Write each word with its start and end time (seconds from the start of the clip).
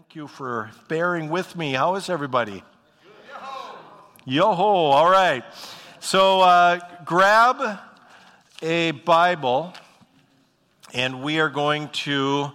Thank 0.00 0.16
you 0.16 0.28
for 0.28 0.70
bearing 0.88 1.28
with 1.28 1.54
me. 1.54 1.74
How 1.74 1.94
is 1.96 2.08
everybody? 2.08 2.64
Yo 4.24 4.54
ho! 4.54 4.64
All 4.64 5.10
right. 5.10 5.44
So 5.98 6.40
uh, 6.40 6.80
grab 7.04 7.78
a 8.62 8.92
Bible, 8.92 9.74
and 10.94 11.22
we 11.22 11.38
are 11.38 11.50
going 11.50 11.90
to 11.90 12.50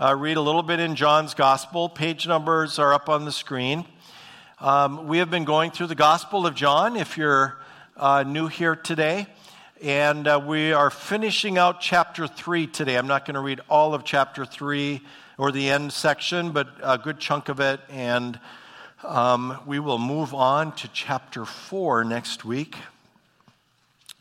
uh, 0.00 0.16
read 0.16 0.38
a 0.38 0.40
little 0.40 0.62
bit 0.62 0.80
in 0.80 0.96
John's 0.96 1.34
Gospel. 1.34 1.90
Page 1.90 2.26
numbers 2.26 2.78
are 2.78 2.94
up 2.94 3.10
on 3.10 3.26
the 3.26 3.32
screen. 3.32 3.84
Um, 4.58 5.06
we 5.06 5.18
have 5.18 5.30
been 5.30 5.44
going 5.44 5.72
through 5.72 5.88
the 5.88 5.94
Gospel 5.94 6.46
of 6.46 6.54
John. 6.54 6.96
If 6.96 7.18
you're 7.18 7.58
uh, 7.98 8.22
new 8.22 8.46
here 8.46 8.74
today, 8.74 9.26
and 9.82 10.26
uh, 10.26 10.42
we 10.42 10.72
are 10.72 10.88
finishing 10.88 11.58
out 11.58 11.82
chapter 11.82 12.26
3 12.26 12.68
today. 12.68 12.96
I'm 12.96 13.06
not 13.06 13.26
going 13.26 13.34
to 13.34 13.40
read 13.40 13.60
all 13.68 13.92
of 13.92 14.02
chapter 14.02 14.46
3 14.46 15.02
or 15.38 15.52
the 15.52 15.70
end 15.70 15.92
section, 15.92 16.52
but 16.52 16.68
a 16.82 16.98
good 16.98 17.18
chunk 17.18 17.48
of 17.48 17.60
it. 17.60 17.80
And 17.90 18.38
um, 19.04 19.60
we 19.66 19.78
will 19.78 19.98
move 19.98 20.34
on 20.34 20.74
to 20.76 20.88
chapter 20.88 21.44
4 21.44 22.04
next 22.04 22.44
week. 22.44 22.76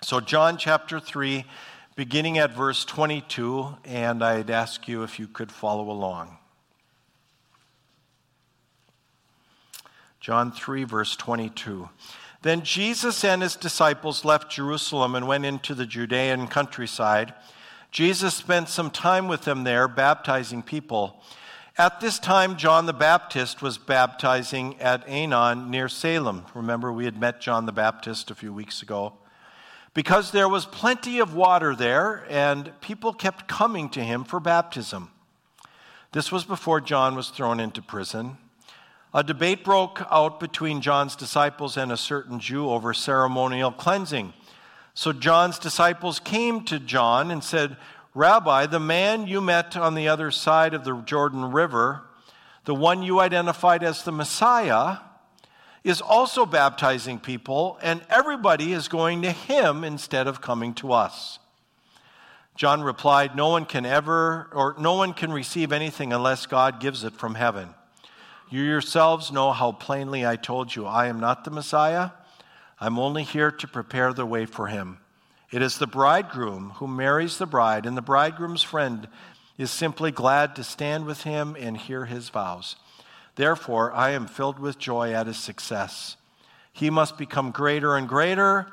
So, 0.01 0.19
John 0.19 0.57
chapter 0.57 0.99
3, 0.99 1.45
beginning 1.95 2.37
at 2.37 2.53
verse 2.53 2.85
22, 2.85 3.75
and 3.85 4.23
I'd 4.23 4.49
ask 4.49 4.87
you 4.87 5.03
if 5.03 5.17
you 5.17 5.27
could 5.27 5.51
follow 5.51 5.89
along. 5.89 6.37
John 10.19 10.51
3, 10.51 10.83
verse 10.83 11.15
22. 11.15 11.89
Then 12.41 12.61
Jesus 12.61 13.23
and 13.23 13.41
his 13.41 13.55
disciples 13.55 14.25
left 14.25 14.51
Jerusalem 14.51 15.15
and 15.15 15.27
went 15.27 15.45
into 15.45 15.73
the 15.73 15.85
Judean 15.85 16.47
countryside. 16.47 17.33
Jesus 17.95 18.33
spent 18.33 18.67
some 18.67 18.91
time 18.91 19.29
with 19.29 19.45
them 19.45 19.63
there, 19.63 19.87
baptizing 19.87 20.61
people. 20.61 21.23
At 21.77 22.01
this 22.01 22.19
time, 22.19 22.57
John 22.57 22.87
the 22.87 22.93
Baptist 22.93 23.61
was 23.61 23.77
baptizing 23.77 24.77
at 24.81 25.07
Aenon 25.07 25.69
near 25.69 25.87
Salem. 25.87 26.43
Remember, 26.53 26.91
we 26.91 27.05
had 27.05 27.17
met 27.17 27.39
John 27.39 27.65
the 27.65 27.71
Baptist 27.71 28.29
a 28.29 28.35
few 28.35 28.51
weeks 28.51 28.81
ago. 28.81 29.13
Because 29.93 30.31
there 30.31 30.49
was 30.49 30.65
plenty 30.65 31.19
of 31.19 31.35
water 31.35 31.73
there, 31.73 32.25
and 32.27 32.73
people 32.81 33.13
kept 33.13 33.47
coming 33.47 33.87
to 33.91 34.03
him 34.03 34.25
for 34.25 34.41
baptism. 34.41 35.09
This 36.11 36.33
was 36.33 36.43
before 36.43 36.81
John 36.81 37.15
was 37.15 37.29
thrown 37.29 37.61
into 37.61 37.81
prison. 37.81 38.35
A 39.13 39.23
debate 39.23 39.63
broke 39.63 40.05
out 40.11 40.41
between 40.41 40.81
John's 40.81 41.15
disciples 41.15 41.77
and 41.77 41.93
a 41.93 41.97
certain 41.97 42.41
Jew 42.41 42.69
over 42.69 42.93
ceremonial 42.93 43.71
cleansing. 43.71 44.33
So 44.95 45.11
John's 45.11 45.59
disciples 45.59 46.19
came 46.21 46.63
to 46.65 46.79
John 46.79 47.29
and 47.29 47.43
said, 47.43 47.75
Rabbi, 48.13 48.65
the 48.65 48.79
man 48.79 49.27
you 49.27 49.41
met 49.41 49.75
on 49.75 49.93
the 49.93 50.07
other 50.07 50.31
side 50.31 50.73
of 50.73 50.85
the 50.85 50.95
Jordan 51.01 51.51
River, 51.51 52.01
the 52.63 52.73
one 52.73 53.03
you 53.03 53.19
identified 53.19 53.83
as 53.83 54.03
the 54.03 54.13
Messiah, 54.13 54.99
is 55.83 55.99
also 55.99 56.45
baptizing 56.45 57.19
people, 57.19 57.77
and 57.81 58.01
everybody 58.09 58.71
is 58.71 58.87
going 58.87 59.21
to 59.21 59.31
him 59.31 59.83
instead 59.83 60.27
of 60.27 60.41
coming 60.41 60.73
to 60.75 60.93
us. 60.93 61.39
John 62.55 62.81
replied, 62.81 63.35
No 63.35 63.49
one 63.49 63.65
can 63.65 63.85
ever, 63.85 64.49
or 64.53 64.75
no 64.79 64.93
one 64.93 65.13
can 65.13 65.33
receive 65.33 65.73
anything 65.73 66.13
unless 66.13 66.45
God 66.45 66.79
gives 66.79 67.03
it 67.03 67.13
from 67.13 67.35
heaven. 67.35 67.75
You 68.49 68.61
yourselves 68.61 69.29
know 69.29 69.51
how 69.51 69.73
plainly 69.73 70.25
I 70.25 70.37
told 70.37 70.73
you, 70.73 70.85
I 70.85 71.07
am 71.07 71.19
not 71.19 71.43
the 71.43 71.51
Messiah. 71.51 72.11
I'm 72.79 72.99
only 72.99 73.23
here 73.23 73.51
to 73.51 73.67
prepare 73.67 74.13
the 74.13 74.25
way 74.25 74.45
for 74.45 74.67
him. 74.67 74.99
It 75.51 75.61
is 75.61 75.77
the 75.77 75.87
bridegroom 75.87 76.71
who 76.75 76.87
marries 76.87 77.37
the 77.37 77.45
bride, 77.45 77.85
and 77.85 77.95
the 77.95 78.01
bridegroom's 78.01 78.63
friend 78.63 79.07
is 79.57 79.71
simply 79.71 80.11
glad 80.11 80.55
to 80.55 80.63
stand 80.63 81.05
with 81.05 81.23
him 81.23 81.55
and 81.57 81.77
hear 81.77 82.05
his 82.05 82.29
vows. 82.29 82.75
Therefore, 83.35 83.93
I 83.93 84.11
am 84.11 84.27
filled 84.27 84.59
with 84.59 84.77
joy 84.77 85.13
at 85.13 85.27
his 85.27 85.37
success. 85.37 86.17
He 86.73 86.89
must 86.89 87.17
become 87.17 87.51
greater 87.51 87.95
and 87.95 88.07
greater, 88.07 88.67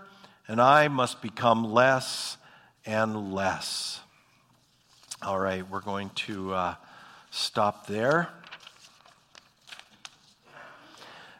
and 0.48 0.60
I 0.60 0.88
must 0.88 1.22
become 1.22 1.72
less 1.72 2.36
and 2.84 3.32
less. 3.32 4.00
All 5.22 5.38
right, 5.38 5.68
we're 5.70 5.80
going 5.80 6.10
to 6.10 6.52
uh, 6.52 6.74
stop 7.30 7.86
there. 7.86 8.28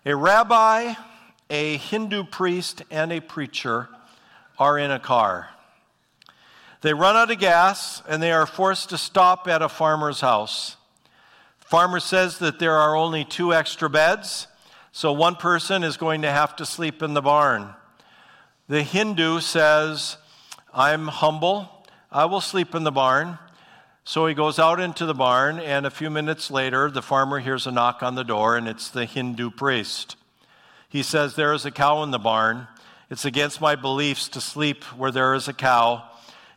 A 0.06 0.14
rabbi, 0.14 0.94
a 1.52 1.76
Hindu 1.76 2.24
priest, 2.24 2.82
and 2.90 3.12
a 3.12 3.20
preacher 3.20 3.90
are 4.58 4.78
in 4.78 4.90
a 4.90 4.98
car. 4.98 5.50
They 6.80 6.94
run 6.94 7.14
out 7.14 7.30
of 7.30 7.38
gas 7.38 8.02
and 8.08 8.22
they 8.22 8.32
are 8.32 8.46
forced 8.46 8.88
to 8.88 8.98
stop 8.98 9.46
at 9.46 9.60
a 9.60 9.68
farmer's 9.68 10.22
house. 10.22 10.78
Farmer 11.58 12.00
says 12.00 12.38
that 12.38 12.58
there 12.58 12.78
are 12.78 12.96
only 12.96 13.26
two 13.26 13.52
extra 13.52 13.90
beds, 13.90 14.46
so 14.92 15.12
one 15.12 15.36
person 15.36 15.84
is 15.84 15.98
going 15.98 16.22
to 16.22 16.30
have 16.30 16.56
to 16.56 16.64
sleep 16.64 17.02
in 17.02 17.12
the 17.12 17.20
barn. 17.20 17.74
The 18.68 18.82
Hindu 18.82 19.40
says, 19.40 20.16
I'm 20.72 21.06
humble. 21.08 21.68
I 22.10 22.24
will 22.24 22.40
sleep 22.40 22.74
in 22.74 22.84
the 22.84 22.90
barn. 22.90 23.38
So 24.04 24.26
he 24.26 24.32
goes 24.32 24.58
out 24.58 24.80
into 24.80 25.04
the 25.04 25.14
barn, 25.14 25.60
and 25.60 25.84
a 25.84 25.90
few 25.90 26.08
minutes 26.08 26.50
later, 26.50 26.90
the 26.90 27.02
farmer 27.02 27.40
hears 27.40 27.66
a 27.66 27.70
knock 27.70 28.02
on 28.02 28.14
the 28.14 28.24
door, 28.24 28.56
and 28.56 28.66
it's 28.66 28.88
the 28.88 29.04
Hindu 29.04 29.50
priest. 29.50 30.16
He 30.92 31.02
says, 31.02 31.34
There 31.34 31.54
is 31.54 31.64
a 31.64 31.70
cow 31.70 32.02
in 32.02 32.10
the 32.10 32.18
barn. 32.18 32.68
It's 33.08 33.24
against 33.24 33.62
my 33.62 33.76
beliefs 33.76 34.28
to 34.28 34.42
sleep 34.42 34.84
where 34.84 35.10
there 35.10 35.32
is 35.32 35.48
a 35.48 35.54
cow, 35.54 36.04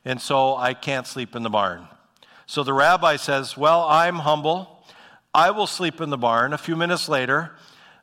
and 0.03 0.19
so 0.19 0.57
I 0.57 0.73
can't 0.73 1.07
sleep 1.07 1.37
in 1.37 1.43
the 1.43 1.49
barn. 1.49 1.87
So 2.45 2.61
the 2.61 2.73
rabbi 2.73 3.15
says, 3.15 3.55
Well, 3.55 3.83
I'm 3.83 4.17
humble. 4.17 4.83
I 5.33 5.51
will 5.51 5.67
sleep 5.67 6.01
in 6.01 6.09
the 6.09 6.17
barn. 6.17 6.51
A 6.51 6.57
few 6.57 6.75
minutes 6.75 7.07
later, 7.07 7.55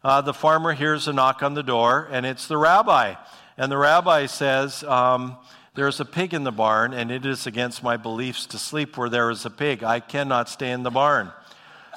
uh, 0.02 0.22
the 0.22 0.32
farmer 0.32 0.72
hears 0.72 1.06
a 1.06 1.12
knock 1.12 1.42
on 1.42 1.52
the 1.52 1.62
door, 1.62 2.08
and 2.10 2.24
it's 2.24 2.48
the 2.48 2.56
rabbi. 2.56 3.14
And 3.58 3.70
the 3.70 3.76
rabbi 3.76 4.24
says, 4.24 4.82
um, 4.84 5.36
there 5.74 5.86
is 5.86 6.00
a 6.00 6.04
pig 6.06 6.32
in 6.32 6.44
the 6.44 6.52
barn, 6.52 6.94
and 6.94 7.10
it 7.10 7.26
is 7.26 7.46
against 7.46 7.82
my 7.82 7.98
beliefs 7.98 8.46
to 8.46 8.58
sleep 8.58 8.96
where 8.96 9.10
there 9.10 9.30
is 9.30 9.44
a 9.44 9.50
pig. 9.50 9.82
I 9.82 10.00
cannot 10.00 10.48
stay 10.48 10.70
in 10.70 10.82
the 10.82 10.90
barn. 10.90 11.30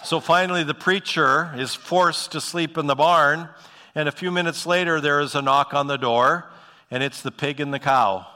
So 0.04 0.20
finally, 0.20 0.64
the 0.64 0.74
preacher 0.74 1.54
is 1.58 1.74
forced 1.74 2.34
to 2.34 2.42
sleep 2.42 2.78
in 2.78 2.88
the 2.88 2.96
barn, 2.96 3.50
and 3.96 4.10
a 4.10 4.12
few 4.12 4.30
minutes 4.30 4.66
later, 4.66 5.00
there 5.00 5.22
is 5.22 5.34
a 5.36 5.42
knock 5.42 5.74
on 5.74 5.88
the 5.88 5.98
door, 5.98 6.46
and 6.92 7.02
it's 7.02 7.22
the 7.22 7.32
pig 7.32 7.62
and 7.62 7.74
the 7.74 7.80
cow. 7.80 8.28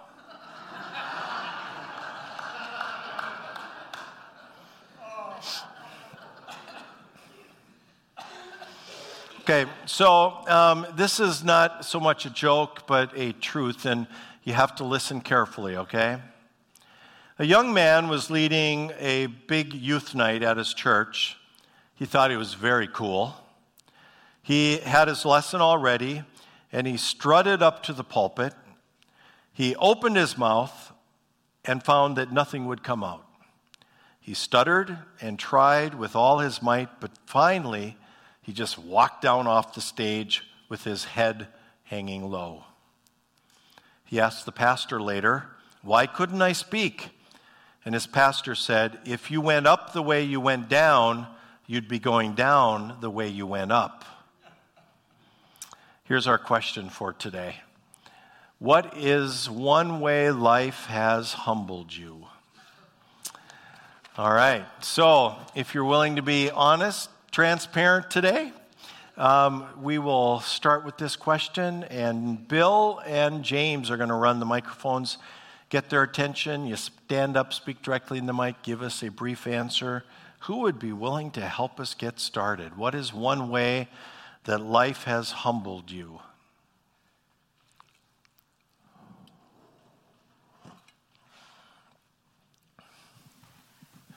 Okay, 9.41 9.65
so 9.87 10.47
um, 10.47 10.85
this 10.95 11.19
is 11.19 11.43
not 11.43 11.83
so 11.83 11.99
much 11.99 12.27
a 12.27 12.29
joke, 12.29 12.85
but 12.85 13.11
a 13.15 13.33
truth. 13.33 13.87
And 13.87 14.05
you 14.43 14.53
have 14.53 14.75
to 14.75 14.83
listen 14.83 15.21
carefully, 15.21 15.75
okay? 15.75 16.19
A 17.39 17.45
young 17.45 17.73
man 17.73 18.09
was 18.09 18.29
leading 18.29 18.91
a 18.99 19.25
big 19.25 19.73
youth 19.73 20.13
night 20.13 20.43
at 20.43 20.57
his 20.57 20.71
church. 20.71 21.35
He 21.95 22.05
thought 22.05 22.29
he 22.29 22.37
was 22.37 22.53
very 22.53 22.87
cool. 22.87 23.33
He 24.41 24.77
had 24.77 25.07
his 25.07 25.25
lesson 25.25 25.61
already, 25.61 26.23
and 26.71 26.87
he 26.87 26.97
strutted 26.97 27.61
up 27.61 27.83
to 27.83 27.93
the 27.93 28.03
pulpit. 28.03 28.53
He 29.53 29.75
opened 29.75 30.15
his 30.15 30.37
mouth 30.37 30.91
and 31.65 31.83
found 31.83 32.15
that 32.17 32.31
nothing 32.31 32.65
would 32.65 32.83
come 32.83 33.03
out. 33.03 33.25
He 34.19 34.33
stuttered 34.33 34.97
and 35.21 35.39
tried 35.39 35.95
with 35.95 36.15
all 36.15 36.39
his 36.39 36.61
might, 36.61 36.99
but 36.99 37.11
finally, 37.25 37.97
he 38.41 38.53
just 38.53 38.77
walked 38.77 39.21
down 39.21 39.47
off 39.47 39.73
the 39.73 39.81
stage 39.81 40.43
with 40.69 40.83
his 40.83 41.05
head 41.05 41.47
hanging 41.83 42.29
low. 42.29 42.63
He 44.05 44.19
asked 44.19 44.45
the 44.45 44.51
pastor 44.51 45.01
later, 45.01 45.47
Why 45.81 46.07
couldn't 46.07 46.41
I 46.41 46.53
speak? 46.53 47.09
And 47.85 47.93
his 47.93 48.07
pastor 48.07 48.55
said, 48.55 48.99
If 49.05 49.31
you 49.31 49.41
went 49.41 49.67
up 49.67 49.93
the 49.93 50.01
way 50.01 50.23
you 50.23 50.39
went 50.39 50.69
down, 50.69 51.27
you'd 51.67 51.87
be 51.87 51.99
going 51.99 52.33
down 52.33 52.97
the 53.01 53.09
way 53.09 53.27
you 53.27 53.45
went 53.45 53.71
up. 53.71 54.05
Here's 56.09 56.25
our 56.25 56.39
question 56.39 56.89
for 56.89 57.13
today 57.13 57.57
What 58.57 58.97
is 58.97 59.47
one 59.47 59.99
way 59.99 60.31
life 60.31 60.85
has 60.87 61.33
humbled 61.33 61.95
you? 61.95 62.25
All 64.17 64.33
right, 64.33 64.65
so 64.83 65.35
if 65.53 65.75
you're 65.75 65.85
willing 65.85 66.15
to 66.15 66.23
be 66.23 66.49
honest, 66.49 67.11
transparent 67.31 68.09
today, 68.09 68.51
um, 69.17 69.67
we 69.83 69.99
will 69.99 70.39
start 70.39 70.83
with 70.83 70.97
this 70.97 71.15
question, 71.15 71.83
and 71.83 72.47
Bill 72.47 72.99
and 73.05 73.43
James 73.43 73.91
are 73.91 73.97
going 73.97 74.09
to 74.09 74.15
run 74.15 74.39
the 74.39 74.47
microphones, 74.47 75.19
get 75.69 75.91
their 75.91 76.01
attention. 76.01 76.65
You 76.65 76.75
stand 76.75 77.37
up, 77.37 77.53
speak 77.53 77.83
directly 77.83 78.17
in 78.17 78.25
the 78.25 78.33
mic, 78.33 78.63
give 78.63 78.81
us 78.81 79.03
a 79.03 79.11
brief 79.11 79.45
answer. 79.45 80.03
Who 80.39 80.61
would 80.61 80.79
be 80.79 80.91
willing 80.91 81.29
to 81.31 81.41
help 81.41 81.79
us 81.79 81.93
get 81.93 82.19
started? 82.19 82.77
What 82.77 82.95
is 82.95 83.13
one 83.13 83.51
way 83.51 83.89
that 84.49 84.61
life 84.61 85.03
has 85.03 85.29
humbled 85.31 85.91
you? 85.91 86.19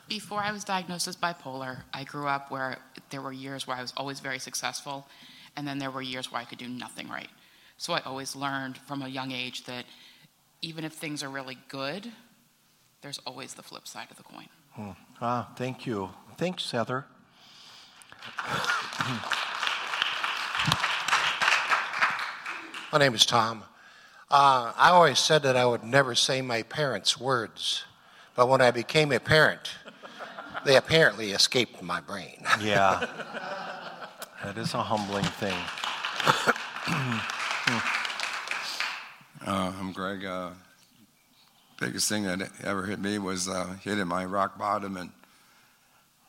before 0.09 0.41
I 0.41 0.53
was 0.53 0.63
diagnosed 0.63 1.09
as 1.09 1.17
bipolar, 1.17 1.85
I 1.95 2.05
grew 2.05 2.29
up 2.29 2.51
where 2.51 2.77
there 3.09 3.23
were 3.23 3.33
years 3.33 3.67
where 3.67 3.79
I 3.79 3.81
was 3.81 3.95
always 3.97 4.21
very 4.21 4.39
successful, 4.39 5.07
and 5.57 5.67
then 5.67 5.79
there 5.79 5.91
were 5.91 6.03
years 6.03 6.31
where 6.31 6.39
I 6.43 6.45
could 6.45 6.59
do 6.59 6.69
nothing 6.69 7.09
right. 7.09 7.31
So 7.79 7.95
I 7.95 8.01
always 8.01 8.37
learned 8.37 8.77
from 8.77 9.01
a 9.01 9.09
young 9.09 9.33
age 9.33 9.65
that 9.65 9.87
even 10.61 10.85
if 10.85 10.93
things 10.93 11.23
are 11.23 11.31
really 11.31 11.57
good, 11.69 12.13
there's 13.01 13.21
always 13.27 13.55
the 13.55 13.63
flip 13.63 13.89
side 13.89 14.09
of 14.11 14.19
the 14.19 14.23
coin. 14.23 14.49
Hmm. 14.73 14.91
Ah, 15.23 15.51
thank 15.57 15.87
you. 15.87 16.11
Thanks, 16.37 16.71
Heather. 16.71 17.07
My 22.93 22.99
name 22.99 23.15
is 23.15 23.25
Tom. 23.25 23.63
Uh, 24.31 24.71
I 24.77 24.91
always 24.91 25.19
said 25.19 25.45
that 25.45 25.57
I 25.57 25.65
would 25.65 25.83
never 25.83 26.15
say 26.15 26.43
my 26.43 26.63
parents' 26.63 27.19
words, 27.19 27.85
but 28.37 28.51
when 28.51 28.61
I 28.61 28.71
became 28.71 29.13
a 29.13 29.19
parent, 29.19 29.73
they 30.67 30.77
apparently 30.77 31.33
escaped 31.33 31.83
my 31.83 32.03
brain. 32.03 32.45
Yeah. 32.61 33.07
that 34.45 34.59
is 34.59 34.75
a 34.75 34.83
humbling 34.83 35.25
thing. 35.25 35.55
uh, 39.47 39.73
I'm 39.81 39.93
Greg. 39.93 40.27
Uh, 40.27 40.51
biggest 41.81 42.11
thing 42.11 42.25
that 42.25 42.51
ever 42.63 42.85
hit 42.85 43.01
me 43.01 43.19
was 43.19 43.49
uh, 43.49 43.75
hitting 43.83 44.07
my 44.07 44.27
rock 44.27 44.59
bottom 44.59 44.99
and 44.99 45.11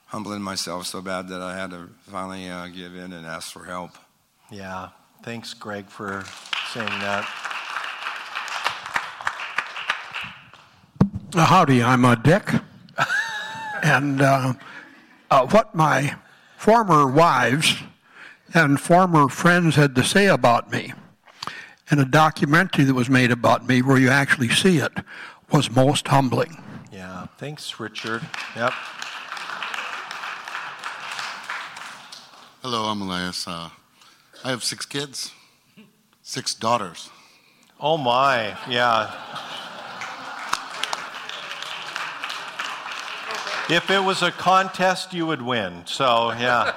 humbling 0.06 0.42
myself 0.42 0.88
so 0.88 1.02
bad 1.02 1.28
that 1.28 1.42
I 1.42 1.58
had 1.58 1.72
to 1.72 1.90
finally 2.10 2.48
uh, 2.48 2.68
give 2.68 2.96
in 2.96 3.12
and 3.12 3.26
ask 3.26 3.52
for 3.52 3.66
help. 3.66 3.92
Yeah. 4.50 4.90
Thanks, 5.24 5.54
Greg, 5.54 5.88
for 5.88 6.26
saying 6.74 6.86
that. 7.00 7.24
Howdy, 11.34 11.82
I'm 11.82 12.04
uh, 12.04 12.16
Dick. 12.16 12.50
and 13.84 14.22
uh, 14.22 14.54
uh, 15.32 15.48
what 15.48 15.74
my 15.74 16.16
former 16.58 17.10
wives 17.10 17.78
and 18.54 18.82
former 18.82 19.30
friends 19.30 19.76
had 19.76 19.96
to 19.96 20.04
say 20.04 20.28
about 20.28 20.70
me 20.70 20.94
in 21.90 22.00
a 22.00 22.06
documentary 22.06 22.84
that 22.84 22.94
was 22.94 23.10
made 23.10 23.32
about 23.32 23.66
me 23.66 23.82
where 23.82 23.98
you 23.98 24.10
actually 24.10 24.50
see 24.50 24.80
it 24.80 24.92
was 25.54 25.72
most 25.72 26.06
humbling. 26.10 26.62
Yeah, 26.92 27.28
thanks, 27.38 27.80
Richard. 27.80 28.24
Yep. 28.58 28.74
Hello, 32.62 32.84
I'm 32.84 33.02
Elias. 33.02 33.48
Uh, 33.48 33.70
I 34.46 34.50
have 34.50 34.62
six 34.62 34.86
kids, 34.86 35.32
six 36.22 36.54
daughters. 36.54 37.10
Oh 37.80 37.98
my, 37.98 38.58
yeah. 38.70 39.14
If 43.70 43.90
it 43.90 44.04
was 44.04 44.22
a 44.22 44.32
contest, 44.32 45.14
you 45.14 45.26
would 45.28 45.42
win. 45.42 45.84
So, 45.86 46.34
yeah. 46.34 46.74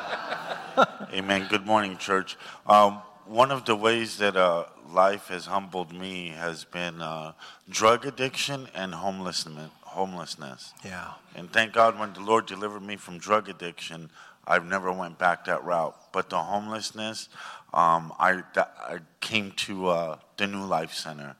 Amen. 1.12 1.48
Good 1.50 1.66
morning, 1.66 1.96
church. 1.96 2.36
Um, 2.68 3.02
one 3.24 3.50
of 3.50 3.64
the 3.64 3.74
ways 3.74 4.18
that 4.18 4.36
uh, 4.36 4.66
life 4.88 5.26
has 5.26 5.46
humbled 5.46 5.92
me 5.92 6.28
has 6.28 6.62
been 6.62 7.02
uh, 7.02 7.32
drug 7.68 8.06
addiction 8.06 8.68
and 8.76 8.94
homelessness. 8.94 9.70
Homelessness. 9.82 10.72
Yeah. 10.84 11.14
And 11.34 11.52
thank 11.52 11.72
God, 11.72 11.98
when 11.98 12.12
the 12.12 12.20
Lord 12.20 12.46
delivered 12.46 12.82
me 12.82 12.94
from 12.94 13.18
drug 13.18 13.48
addiction, 13.48 14.10
I've 14.46 14.64
never 14.64 14.92
went 14.92 15.18
back 15.18 15.46
that 15.46 15.64
route. 15.64 15.96
But 16.12 16.30
the 16.30 16.38
homelessness, 16.38 17.28
um, 17.74 18.12
I, 18.18 18.42
I 18.56 18.98
came 19.20 19.52
to 19.52 19.88
uh, 19.88 20.18
the 20.36 20.46
New 20.46 20.64
Life 20.64 20.92
Center 20.94 21.36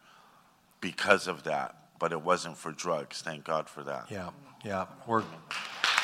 because 0.81 1.29
of 1.29 1.44
that. 1.44 1.76
But 1.99 2.12
it 2.12 2.20
wasn't 2.20 2.58
for 2.58 2.73
drugs. 2.73 3.23
Thank 3.23 3.44
God 3.44 3.69
for 3.69 3.82
that. 3.85 4.06
Yeah. 4.11 4.31
Yeah. 4.64 4.87
We're, 5.06 5.25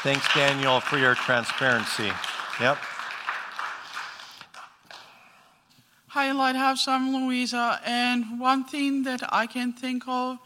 thanks, 0.02 0.26
Daniel, 0.34 0.80
for 0.80 0.98
your 0.98 1.14
transparency. 1.14 2.10
Yep. 2.60 2.78
Hi, 6.08 6.30
Lighthouse. 6.32 6.88
I'm 6.88 7.14
Louisa. 7.14 7.80
And 7.84 8.38
one 8.38 8.64
thing 8.64 9.02
that 9.04 9.22
I 9.32 9.46
can 9.46 9.72
think 9.72 10.04
of 10.06 10.38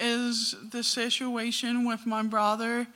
is 0.00 0.54
the 0.70 0.82
situation 0.82 1.86
with 1.86 2.06
my 2.06 2.22
brother 2.22 2.86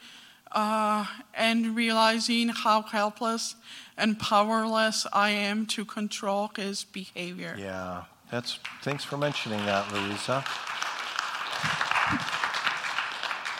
uh, 0.55 1.07
and 1.35 1.77
realizing 1.77 2.49
how 2.49 2.83
helpless 2.83 3.57
and 3.97 4.19
powerless 4.19 5.07
I 5.13 5.31
am 5.31 5.67
to 5.67 5.85
control 5.85 6.51
his 6.57 6.85
behavior. 6.85 7.57
Yeah. 7.59 8.05
That's, 8.31 8.59
thanks 8.83 9.05
for 9.05 9.17
mentioning 9.17 9.65
that, 9.67 9.93
Louisa. 9.93 10.41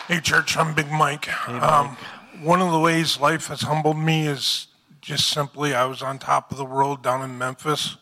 Hey, 0.07 0.19
church, 0.19 0.57
I'm 0.57 0.73
Big 0.73 0.91
Mike. 0.91 1.25
Hey, 1.25 1.53
Mike. 1.53 1.63
Um, 1.63 1.97
one 2.41 2.61
of 2.61 2.71
the 2.71 2.79
ways 2.79 3.19
life 3.19 3.47
has 3.47 3.61
humbled 3.61 3.97
me 3.97 4.27
is 4.27 4.67
just 5.01 5.27
simply 5.29 5.73
I 5.73 5.85
was 5.85 6.01
on 6.01 6.19
top 6.19 6.51
of 6.51 6.57
the 6.57 6.65
world 6.65 7.01
down 7.01 7.21
in 7.21 7.37
Memphis 7.37 7.97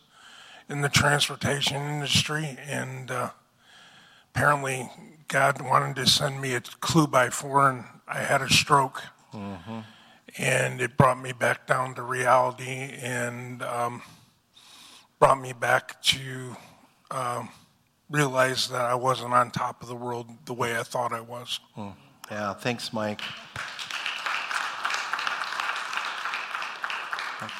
in 0.68 0.80
the 0.80 0.88
transportation 0.88 1.76
industry, 1.76 2.58
and 2.66 3.10
uh, 3.10 3.30
apparently 4.34 4.90
God 5.28 5.62
wanted 5.62 5.96
to 5.96 6.06
send 6.06 6.40
me 6.40 6.54
a 6.54 6.60
clue 6.60 7.06
by 7.06 7.30
four, 7.30 7.70
and 7.70 7.84
I 8.06 8.18
had 8.18 8.42
a 8.42 8.48
stroke. 8.48 9.02
Mm-hmm. 9.32 9.80
And 10.36 10.80
it 10.80 10.96
brought 10.96 11.20
me 11.20 11.32
back 11.32 11.66
down 11.66 11.94
to 11.94 12.02
reality 12.02 12.90
and 13.00 13.62
um, 13.62 14.02
brought 15.20 15.40
me 15.40 15.52
back 15.52 16.02
to 16.02 16.56
um, 17.10 17.50
realize 18.10 18.68
that 18.68 18.80
I 18.80 18.94
wasn't 18.94 19.32
on 19.32 19.50
top 19.52 19.82
of 19.82 19.88
the 19.88 19.94
world 19.94 20.28
the 20.46 20.54
way 20.54 20.76
I 20.76 20.82
thought 20.82 21.12
I 21.12 21.20
was. 21.20 21.60
Mm. 21.76 21.94
Yeah, 22.30 22.54
thanks, 22.54 22.92
Mike. 22.92 23.20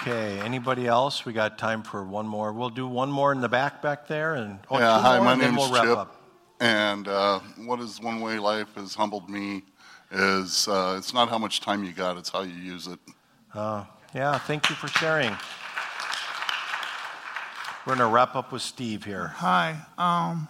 Okay, 0.00 0.40
anybody 0.40 0.86
else? 0.86 1.24
We 1.24 1.32
got 1.32 1.58
time 1.58 1.82
for 1.82 2.04
one 2.04 2.26
more. 2.26 2.52
We'll 2.52 2.70
do 2.70 2.86
one 2.86 3.10
more 3.10 3.32
in 3.32 3.40
the 3.40 3.48
back 3.48 3.82
back 3.82 4.08
there, 4.08 4.34
and 4.34 4.58
oh, 4.70 4.78
yeah. 4.78 4.98
Hi, 4.98 5.16
more, 5.16 5.26
my 5.26 5.34
name 5.34 5.58
is 5.58 5.70
we'll 5.70 5.82
Chip. 5.82 5.96
Up. 5.96 6.22
And 6.60 7.06
uh, 7.06 7.40
what 7.66 7.80
is 7.80 8.00
one 8.00 8.20
way 8.20 8.38
life 8.38 8.74
has 8.76 8.94
humbled 8.94 9.28
me 9.28 9.62
is 10.14 10.68
uh, 10.68 10.94
it's 10.96 11.12
not 11.12 11.28
how 11.28 11.38
much 11.38 11.60
time 11.60 11.84
you 11.84 11.92
got; 11.92 12.16
it's 12.16 12.30
how 12.30 12.42
you 12.42 12.54
use 12.54 12.86
it. 12.86 12.98
Uh, 13.52 13.84
yeah, 14.14 14.38
thank 14.38 14.70
you 14.70 14.76
for 14.76 14.88
sharing. 14.88 15.36
We're 17.86 17.96
going 17.96 18.08
to 18.08 18.14
wrap 18.14 18.34
up 18.34 18.50
with 18.50 18.62
Steve 18.62 19.04
here. 19.04 19.28
Hi. 19.36 19.76
Um, 19.98 20.48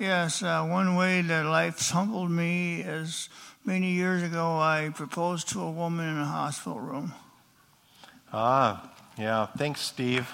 yes, 0.00 0.42
uh, 0.42 0.66
one 0.66 0.96
way 0.96 1.20
that 1.22 1.46
life's 1.46 1.90
humbled 1.90 2.30
me 2.30 2.80
is 2.80 3.28
many 3.64 3.92
years 3.92 4.24
ago 4.24 4.58
I 4.58 4.90
proposed 4.92 5.48
to 5.50 5.60
a 5.60 5.70
woman 5.70 6.08
in 6.08 6.18
a 6.18 6.24
hospital 6.24 6.80
room. 6.80 7.12
Ah, 8.32 8.90
yeah. 9.16 9.46
Thanks, 9.56 9.80
Steve. 9.80 10.28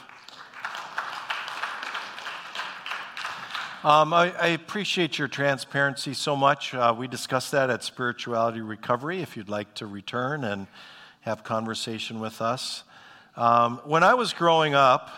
Um, 3.85 4.15
I, 4.15 4.33
I, 4.41 4.47
appreciate 4.49 5.19
your 5.19 5.29
transparency 5.29 6.15
so 6.15 6.35
much. 6.35 6.73
Uh, 6.73 6.95
we 6.97 7.07
discussed 7.09 7.53
that 7.53 7.69
at 7.69 7.85
Spirituality 7.85 8.63
Recovery. 8.63 9.21
If 9.21 9.37
you'd 9.37 9.51
like 9.51 9.75
to 9.75 9.87
return 9.87 10.45
and 10.45 10.67
have 11.21 11.45
conversation 11.45 12.19
with 12.19 12.41
us, 12.41 12.85
um, 13.37 13.83
when 13.85 14.03
I 14.03 14.15
was 14.15 14.33
growing 14.33 14.75
up 14.75 15.11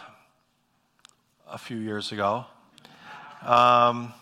a 1.49 1.57
few 1.57 1.77
years 1.77 2.11
ago, 2.11 2.47
um, 3.47 4.13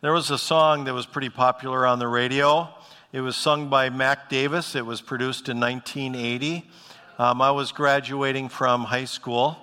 there 0.00 0.14
was 0.14 0.30
a 0.30 0.38
song 0.38 0.84
that 0.84 0.94
was 0.94 1.04
pretty 1.04 1.28
popular 1.28 1.86
on 1.86 1.98
the 1.98 2.08
radio. 2.08 2.70
It 3.12 3.20
was 3.20 3.36
sung 3.36 3.68
by 3.68 3.90
Mac 3.90 4.30
Davis. 4.30 4.76
It 4.76 4.86
was 4.86 5.02
produced 5.02 5.50
in 5.50 5.60
1980. 5.60 6.68
Um, 7.18 7.42
I 7.42 7.50
was 7.50 7.70
graduating 7.72 8.48
from 8.48 8.84
high 8.84 9.04
school. 9.04 9.58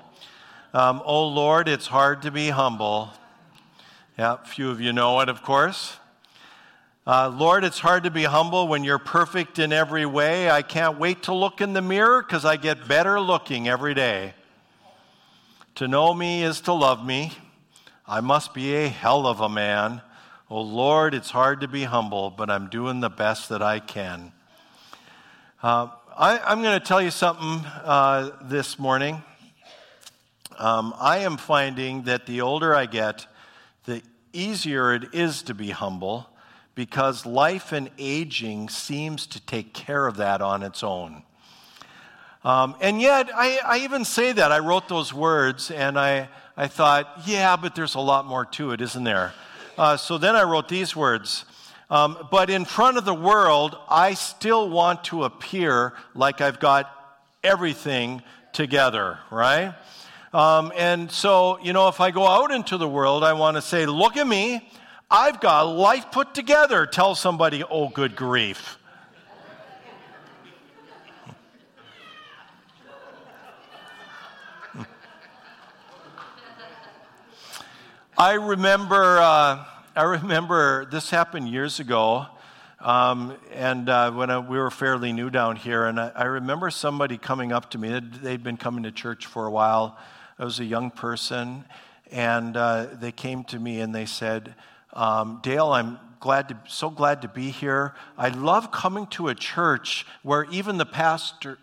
Um, 0.76 1.02
oh 1.04 1.28
Lord, 1.28 1.68
it's 1.68 1.88
hard 1.88 2.22
to 2.22 2.32
be 2.32 2.50
humble. 2.50 3.12
Yeah, 4.18 4.38
few 4.38 4.70
of 4.70 4.80
you 4.80 4.94
know 4.94 5.20
it, 5.20 5.28
of 5.28 5.44
course. 5.44 5.98
Uh, 7.06 7.28
Lord, 7.28 7.66
it's 7.66 7.80
hard 7.80 8.06
to 8.06 8.10
be 8.10 8.24
humble 8.24 8.70
when 8.70 8.86
you're 8.86 8.98
perfect 8.98 9.60
in 9.60 9.74
every 9.74 10.06
way. 10.06 10.50
I 10.50 10.62
can't 10.62 10.98
wait 10.98 11.24
to 11.24 11.34
look 11.34 11.60
in 11.60 11.74
the 11.74 11.82
mirror 11.82 12.24
because 12.24 12.46
I 12.46 12.56
get 12.56 12.88
better 12.88 13.20
looking 13.20 13.68
every 13.68 13.94
day. 13.94 14.34
To 15.76 15.90
know 15.90 16.14
me 16.14 16.44
is 16.44 16.62
to 16.62 16.72
love 16.72 17.06
me. 17.06 17.34
I 18.08 18.22
must 18.22 18.54
be 18.54 18.74
a 18.76 18.88
hell 18.88 19.28
of 19.28 19.42
a 19.42 19.50
man. 19.50 20.02
Oh 20.50 20.62
Lord, 20.62 21.14
it's 21.14 21.32
hard 21.32 21.60
to 21.60 21.68
be 21.68 21.84
humble, 21.84 22.30
but 22.30 22.50
I'm 22.50 22.70
doing 22.70 23.02
the 23.02 23.10
best 23.10 23.50
that 23.50 23.62
I 23.62 23.82
can. 23.82 24.32
Uh, 25.62 25.90
I, 26.16 26.54
am 26.54 26.62
going 26.62 26.80
to 26.80 26.86
tell 26.86 27.02
you 27.02 27.12
something 27.12 27.66
uh, 27.84 28.30
this 28.44 28.80
morning. 28.80 29.22
Um, 30.58 30.96
I 30.98 31.18
am 31.18 31.36
finding 31.36 32.04
that 32.04 32.26
the 32.26 32.40
older 32.40 32.74
I 32.74 32.86
get, 32.86 33.28
easier 34.36 34.94
it 34.94 35.13
is 35.13 35.42
to 35.44 35.54
be 35.54 35.72
humble 35.72 36.30
because 36.75 37.25
life 37.25 37.72
and 37.72 37.89
aging 37.98 38.70
seems 38.70 39.25
to 39.27 39.39
take 39.39 39.74
care 39.74 40.06
of 40.08 40.18
that 40.18 40.42
on 40.42 40.62
its 40.62 40.84
own. 40.84 41.24
Um, 42.44 42.75
and 42.80 43.01
yet, 43.01 43.30
I, 43.34 43.60
I, 43.65 43.77
even 43.80 44.06
say 44.06 44.32
that. 44.34 44.51
I 44.51 44.60
wrote 44.60 44.88
those 44.88 45.12
words 45.12 45.72
and 45.72 45.98
I, 45.98 46.30
I 46.56 46.68
thought, 46.68 47.22
yeah, 47.25 47.56
but 47.56 47.74
there's 47.74 47.96
a 47.96 48.00
lot 48.00 48.27
more 48.27 48.46
to 48.46 48.72
it, 48.72 48.82
isn't 48.82 49.04
there? 49.04 49.34
Uh, 49.77 49.98
so 49.98 50.20
then 50.20 50.36
I 50.36 50.44
wrote 50.44 50.70
these 50.70 50.96
words 50.96 51.46
Um, 51.89 52.27
but 52.32 52.50
in 52.50 52.65
front 52.65 52.98
of 52.98 53.06
the 53.06 53.13
world, 53.13 53.77
I 53.89 54.13
still 54.13 54.70
want 54.70 55.06
to 55.06 55.24
appear 55.24 55.94
like 56.13 56.42
I've 56.42 56.60
got 56.60 56.89
everything 57.44 58.22
together, 58.54 59.20
right? 59.32 59.74
Um, 60.36 60.74
and 60.75 61.10
so, 61.10 61.58
you 61.62 61.72
know, 61.72 61.88
if 61.88 62.01
I 62.01 62.12
go 62.12 62.27
out 62.27 62.51
into 62.51 62.77
the 62.77 62.89
world, 62.89 63.24
I 63.24 63.32
want 63.32 63.56
to 63.56 63.62
say, 63.62 63.86
look 63.86 64.18
at 64.18 64.27
me. 64.27 64.70
I've 65.10 65.39
got 65.39 65.62
life 65.62 66.12
put 66.12 66.34
together. 66.34 66.86
Tell 66.86 67.15
somebody, 67.15 67.63
oh, 67.63 67.88
good 67.88 68.18
grief. 68.18 68.77
I 78.18 78.34
remember, 78.34 79.20
uh, 79.20 79.63
I 79.96 80.04
remember 80.04 80.84
this 80.84 81.10
happened 81.10 81.48
years 81.48 81.80
ago, 81.80 82.25
um, 82.82 83.38
and 83.54 83.88
uh, 83.88 84.12
when 84.12 84.30
I, 84.30 84.39
we 84.39 84.58
were 84.58 84.70
fairly 84.70 85.13
new 85.13 85.30
down 85.30 85.56
here, 85.56 85.86
and 85.86 85.98
I, 85.98 86.12
I, 86.13 86.24
remember 86.25 86.70
somebody 86.72 87.18
coming 87.18 87.54
up 87.54 87.72
to 87.72 87.77
me. 87.77 87.88
They'd, 87.88 88.13
they'd, 88.15 88.44
been 88.44 88.58
coming 88.58 88.84
to 88.84 88.92
church 88.92 89.27
for 89.27 89.46
a 89.46 89.51
while. 89.51 89.98
I 90.38 90.44
was 90.44 90.60
a 90.60 90.65
young 90.65 90.92
person, 90.92 91.65
and 92.12 92.58
uh, 92.58 92.88
they 92.94 93.12
came 93.12 93.44
to 93.46 93.60
me 93.60 93.80
and 93.80 93.96
they 93.96 94.06
said, 94.06 94.56
um, 94.94 95.39
"Dale, 95.42 95.72
I'm 95.72 95.98
glad 96.20 96.50
to, 96.50 96.58
so 96.68 96.89
glad 96.89 97.22
to 97.22 97.27
be 97.27 97.51
here. 97.51 97.94
I 98.18 98.30
love 98.30 98.72
coming 98.72 99.08
to 99.08 99.30
a 99.30 99.36
church 99.36 100.06
where 100.24 100.46
even 100.51 100.77
the 100.77 100.86
pastor." 100.86 101.58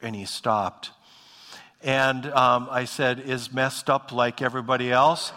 And 0.00 0.14
he 0.14 0.26
stopped. 0.26 0.92
And 1.82 2.26
um, 2.26 2.68
I 2.70 2.84
said, 2.84 3.20
Is 3.20 3.52
messed 3.52 3.88
up 3.88 4.12
like 4.12 4.42
everybody 4.42 4.90
else? 4.90 5.32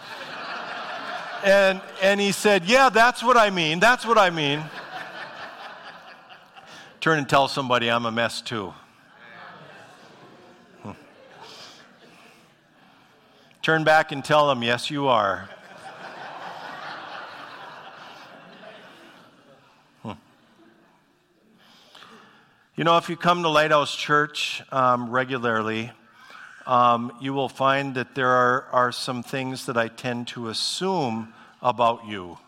and, 1.43 1.81
and 2.01 2.19
he 2.19 2.31
said, 2.31 2.65
Yeah, 2.65 2.89
that's 2.89 3.23
what 3.23 3.37
I 3.37 3.51
mean. 3.51 3.79
That's 3.79 4.05
what 4.05 4.17
I 4.17 4.31
mean. 4.31 4.59
Turn 7.01 7.19
and 7.19 7.29
tell 7.29 7.47
somebody 7.47 7.89
I'm 7.89 8.05
a 8.05 8.11
mess 8.11 8.41
too. 8.41 8.73
Turn 13.61 13.83
back 13.83 14.11
and 14.11 14.25
tell 14.25 14.47
them, 14.47 14.63
Yes, 14.63 14.89
you 14.89 15.07
are. 15.07 15.47
Hmm. 20.01 20.13
You 22.75 22.83
know, 22.83 22.97
if 22.97 23.07
you 23.07 23.15
come 23.15 23.43
to 23.43 23.49
Lighthouse 23.49 23.95
Church 23.95 24.63
um, 24.71 25.11
regularly, 25.11 25.91
um, 26.65 27.15
you 27.21 27.35
will 27.35 27.49
find 27.49 27.93
that 27.93 28.15
there 28.15 28.29
are, 28.29 28.65
are 28.71 28.91
some 28.91 29.21
things 29.21 29.67
that 29.67 29.77
I 29.77 29.89
tend 29.89 30.29
to 30.29 30.49
assume 30.49 31.31
about 31.61 32.07
you. 32.07 32.39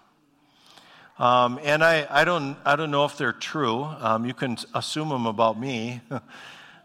Um, 1.20 1.60
and 1.62 1.84
I, 1.84 2.08
I, 2.10 2.24
don't, 2.24 2.58
I 2.66 2.76
don't 2.76 2.90
know 2.90 3.06
if 3.06 3.20
they're 3.20 3.34
true. 3.34 3.84
Um, 3.84 4.26
you 4.26 4.34
can 4.34 4.58
assume 4.74 5.10
them 5.10 5.28
about 5.28 5.60
me. 5.60 6.02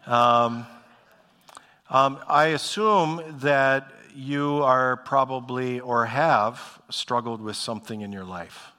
Um, 0.07 0.65
um, 1.91 2.17
I 2.27 2.47
assume 2.47 3.21
that 3.41 3.91
you 4.15 4.63
are 4.63 4.97
probably 4.97 5.79
or 5.79 6.05
have 6.05 6.81
struggled 6.89 7.41
with 7.41 7.55
something 7.55 8.01
in 8.01 8.11
your 8.11 8.23
life. 8.23 8.71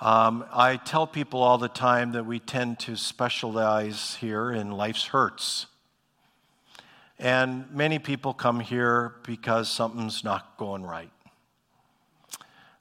Um, 0.00 0.44
I 0.52 0.76
tell 0.76 1.06
people 1.06 1.42
all 1.42 1.58
the 1.58 1.68
time 1.68 2.12
that 2.12 2.24
we 2.24 2.38
tend 2.38 2.78
to 2.80 2.96
specialize 2.96 4.14
here 4.16 4.52
in 4.52 4.70
life's 4.70 5.06
hurts. 5.06 5.66
And 7.18 7.68
many 7.72 7.98
people 7.98 8.32
come 8.32 8.60
here 8.60 9.16
because 9.24 9.68
something's 9.68 10.22
not 10.22 10.56
going 10.56 10.84
right. 10.84 11.10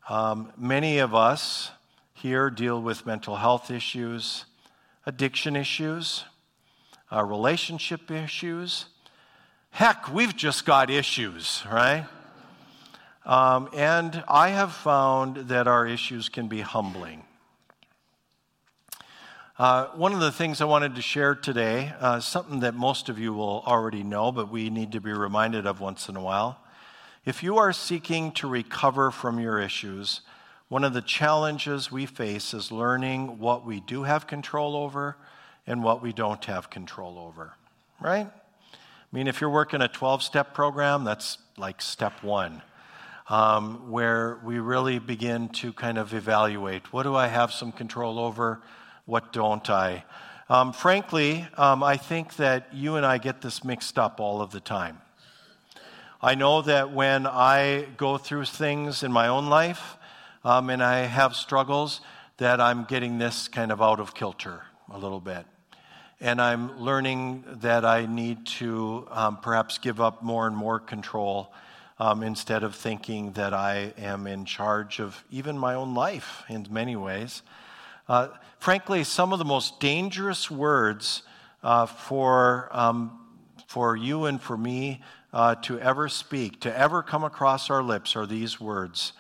Um, 0.08 0.54
many 0.56 1.00
of 1.00 1.16
us 1.16 1.72
here 2.14 2.50
deal 2.50 2.82
with 2.82 3.06
mental 3.06 3.36
health 3.36 3.72
issues, 3.72 4.46
addiction 5.06 5.56
issues, 5.56 6.24
uh, 7.12 7.24
relationship 7.24 8.12
issues. 8.12 8.86
Heck, 9.78 10.12
we've 10.12 10.36
just 10.36 10.66
got 10.66 10.90
issues, 10.90 11.64
right? 11.72 12.08
Um, 13.28 13.70
and 13.76 14.24
I 14.28 14.50
have 14.50 14.74
found 14.74 15.50
that 15.50 15.68
our 15.68 15.86
issues 15.86 16.30
can 16.30 16.48
be 16.48 16.62
humbling. 16.62 17.24
Uh, 19.60 19.86
one 19.90 20.14
of 20.14 20.20
the 20.20 20.32
things 20.32 20.62
I 20.62 20.66
wanted 20.66 20.96
to 20.96 21.04
share 21.04 21.36
today, 21.36 21.94
uh, 22.00 22.20
something 22.22 22.62
that 22.62 22.74
most 22.74 23.08
of 23.08 23.20
you 23.20 23.34
will 23.34 23.62
already 23.68 24.02
know, 24.02 24.32
but 24.32 24.50
we 24.50 24.72
need 24.72 24.94
to 24.94 25.00
be 25.00 25.14
reminded 25.14 25.68
of 25.68 25.80
once 25.80 26.10
in 26.10 26.16
a 26.16 26.24
while. 26.24 26.60
If 27.24 27.44
you 27.44 27.60
are 27.60 27.72
seeking 27.72 28.32
to 28.32 28.48
recover 28.48 29.12
from 29.12 29.40
your 29.40 29.60
issues, 29.60 30.22
one 30.70 30.84
of 30.86 30.94
the 30.94 31.04
challenges 31.04 31.92
we 31.92 32.08
face 32.08 32.56
is 32.56 32.72
learning 32.72 33.38
what 33.38 33.64
we 33.64 33.82
do 33.82 34.02
have 34.02 34.26
control 34.26 34.76
over 34.76 35.18
and 35.68 35.84
what 35.84 36.02
we 36.02 36.14
don't 36.14 36.44
have 36.46 36.72
control 36.72 37.20
over, 37.20 37.54
right? 38.02 38.32
I 39.12 39.16
mean, 39.16 39.28
if 39.28 39.42
you're 39.42 39.50
working 39.50 39.82
a 39.82 39.88
12 39.88 40.24
step 40.24 40.54
program, 40.54 41.04
that's 41.04 41.38
like 41.58 41.82
step 41.82 42.24
one, 42.24 42.62
um, 43.30 43.90
where 43.90 44.40
we 44.44 44.60
really 44.60 45.00
begin 45.00 45.50
to 45.50 45.74
kind 45.74 45.98
of 45.98 46.14
evaluate 46.14 46.92
what 46.94 47.04
do 47.04 47.16
I 47.16 47.28
have 47.28 47.52
some 47.52 47.72
control 47.72 48.20
over? 48.20 48.62
what 49.08 49.32
don't 49.32 49.68
I? 49.70 50.04
Um, 50.50 50.74
frankly, 50.74 51.48
um, 51.58 51.82
I 51.82 51.98
think 51.98 52.36
that 52.36 52.74
you 52.74 52.98
and 52.98 53.06
I 53.06 53.18
get 53.18 53.42
this 53.42 53.64
mixed 53.64 53.98
up 53.98 54.20
all 54.20 54.42
of 54.42 54.52
the 54.52 54.60
time. 54.60 55.02
I 56.22 56.36
know 56.36 56.62
that 56.62 56.92
when 56.92 57.26
I 57.26 57.88
go 57.96 58.18
through 58.18 58.46
things 58.46 59.02
in 59.04 59.12
my 59.12 59.28
own 59.28 59.48
life 59.48 59.98
um, 60.44 60.70
and 60.70 60.84
I 60.84 61.00
have 61.00 61.36
struggles, 61.36 62.02
that 62.38 62.62
I'm 62.62 62.84
getting 62.84 63.18
this 63.18 63.48
kind 63.48 63.72
of 63.72 63.82
out 63.82 64.00
of 64.00 64.14
kilter 64.14 64.62
a 64.92 64.98
little 64.98 65.22
bit. 65.22 65.46
And 66.20 66.42
I'm 66.42 66.80
learning 66.80 67.44
that 67.62 67.86
I 67.86 68.08
need 68.08 68.46
to 68.58 69.08
um, 69.12 69.38
perhaps 69.38 69.78
give 69.78 70.02
up 70.02 70.24
more 70.24 70.48
and 70.48 70.58
more 70.58 70.80
control 70.80 71.54
um, 72.00 72.24
instead 72.24 72.64
of 72.64 72.76
thinking 72.76 73.34
that 73.34 73.54
I 73.54 73.94
am 73.98 74.26
in 74.26 74.46
charge 74.46 75.00
of 75.00 75.24
even 75.30 75.58
my 75.58 75.76
own 75.76 75.94
life 75.94 76.44
in 76.50 76.66
many 76.70 76.96
ways. 76.96 77.44
Uh, 78.10 78.30
frankly, 78.60 79.04
some 79.04 79.32
of 79.32 79.40
the 79.40 79.46
most 79.46 79.80
dangerous 79.80 80.50
words 80.50 81.24
uh, 81.64 81.86
for, 81.86 82.70
um, 82.72 83.20
for 83.68 83.96
you 83.96 84.26
and 84.26 84.42
for 84.42 84.58
me 84.58 85.02
uh, 85.34 85.56
to 85.56 85.80
ever 85.80 86.10
speak, 86.10 86.62
to 86.62 86.76
ever 86.76 87.04
come 87.04 87.24
across 87.24 87.70
our 87.70 87.84
lips, 87.84 88.16
are 88.16 88.26
these 88.26 88.60
words 88.60 89.14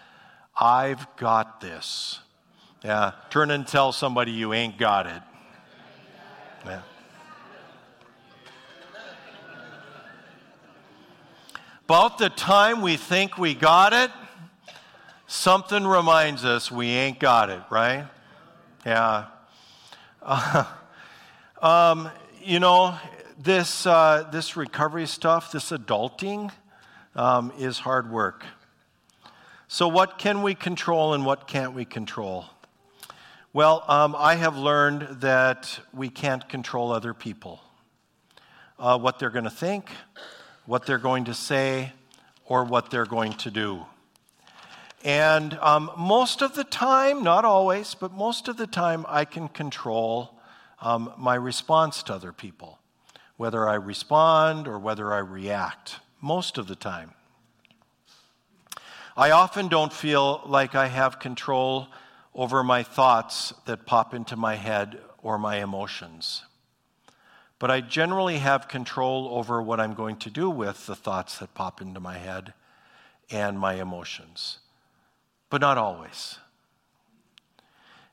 I've 0.59 1.05
got 1.17 1.61
this. 1.61 2.21
Yeah, 2.83 3.11
turn 3.29 3.51
and 3.51 3.67
tell 3.67 3.91
somebody 3.91 4.31
you 4.31 4.53
ain't 4.53 4.77
got 4.77 5.05
it. 5.05 5.21
About 11.89 12.17
the 12.17 12.29
time 12.29 12.81
we 12.81 12.97
think 12.97 13.37
we 13.37 13.53
got 13.53 13.93
it, 13.93 14.11
something 15.25 15.87
reminds 15.87 16.43
us 16.43 16.69
we 16.69 16.87
ain't 16.87 17.17
got 17.17 17.49
it, 17.49 17.61
right? 17.69 18.07
Yeah. 18.85 19.27
Uh, 20.21 20.65
um, 21.61 22.09
you 22.43 22.59
know, 22.59 22.97
this, 23.41 23.85
uh, 23.85 24.27
this 24.33 24.57
recovery 24.57 25.05
stuff, 25.05 25.51
this 25.53 25.71
adulting, 25.71 26.51
um, 27.15 27.53
is 27.57 27.79
hard 27.79 28.11
work. 28.11 28.43
So, 29.69 29.87
what 29.87 30.17
can 30.17 30.41
we 30.41 30.55
control 30.55 31.13
and 31.13 31.25
what 31.25 31.47
can't 31.47 31.73
we 31.73 31.85
control? 31.85 32.45
Well, 33.57 33.83
um, 33.87 34.15
I 34.15 34.35
have 34.35 34.55
learned 34.55 35.21
that 35.21 35.79
we 35.91 36.09
can't 36.09 36.47
control 36.47 36.91
other 36.91 37.15
people. 37.15 37.59
Uh, 38.77 38.99
what 38.99 39.17
they're 39.17 39.31
going 39.31 39.45
to 39.45 39.49
think, 39.49 39.89
what 40.67 40.85
they're 40.85 40.99
going 40.99 41.25
to 41.25 41.33
say, 41.33 41.91
or 42.45 42.63
what 42.65 42.91
they're 42.91 43.07
going 43.07 43.33
to 43.33 43.49
do. 43.49 43.83
And 45.03 45.55
um, 45.55 45.89
most 45.97 46.43
of 46.43 46.53
the 46.53 46.65
time, 46.65 47.23
not 47.23 47.45
always, 47.45 47.95
but 47.95 48.13
most 48.13 48.47
of 48.47 48.57
the 48.57 48.67
time, 48.67 49.07
I 49.09 49.25
can 49.25 49.47
control 49.47 50.39
um, 50.79 51.11
my 51.17 51.33
response 51.33 52.03
to 52.03 52.13
other 52.13 52.31
people, 52.31 52.77
whether 53.37 53.67
I 53.67 53.73
respond 53.73 54.67
or 54.67 54.77
whether 54.77 55.11
I 55.11 55.17
react, 55.17 55.95
most 56.21 56.59
of 56.59 56.67
the 56.67 56.75
time. 56.75 57.15
I 59.17 59.31
often 59.31 59.67
don't 59.67 59.91
feel 59.91 60.43
like 60.45 60.75
I 60.75 60.89
have 60.89 61.17
control 61.17 61.87
over 62.37 62.63
my 62.63 62.83
thoughts 62.83 63.53
that 63.65 63.85
pop 63.85 64.13
into 64.13 64.37
my 64.37 64.55
head 64.55 64.99
or 65.21 65.37
my 65.37 65.57
emotions. 65.57 66.43
But 67.59 67.69
I 67.69 67.81
generally 67.81 68.37
have 68.37 68.69
control 68.69 69.29
over 69.33 69.61
what 69.61 69.81
I'm 69.81 69.95
going 69.95 70.15
to 70.17 70.29
do 70.29 70.49
with 70.49 70.85
the 70.85 70.95
thoughts 70.95 71.39
that 71.39 71.53
pop 71.53 71.81
into 71.81 71.99
my 71.99 72.17
head 72.17 72.53
and 73.29 73.59
my 73.59 73.73
emotions 73.73 74.59
but 75.49 75.61
not 75.61 75.77
always. 75.77 76.37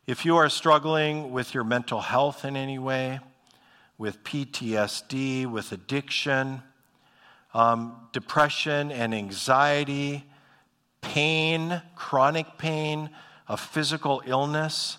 If 0.07 0.25
you 0.25 0.37
are 0.37 0.49
struggling 0.49 1.33
with 1.33 1.55
your 1.55 1.65
mental 1.65 2.01
health 2.01 2.45
in 2.45 2.57
any 2.57 2.79
way, 2.79 3.21
with 3.97 4.23
PTSD, 4.25 5.47
with 5.47 5.73
addiction, 5.73 6.63
um, 7.55 7.97
depression 8.13 8.93
and 8.93 9.15
anxiety, 9.15 10.25
pain, 11.01 11.81
chronic 11.95 12.59
pain, 12.59 13.11
a 13.49 13.57
physical 13.57 14.23
illness. 14.27 14.99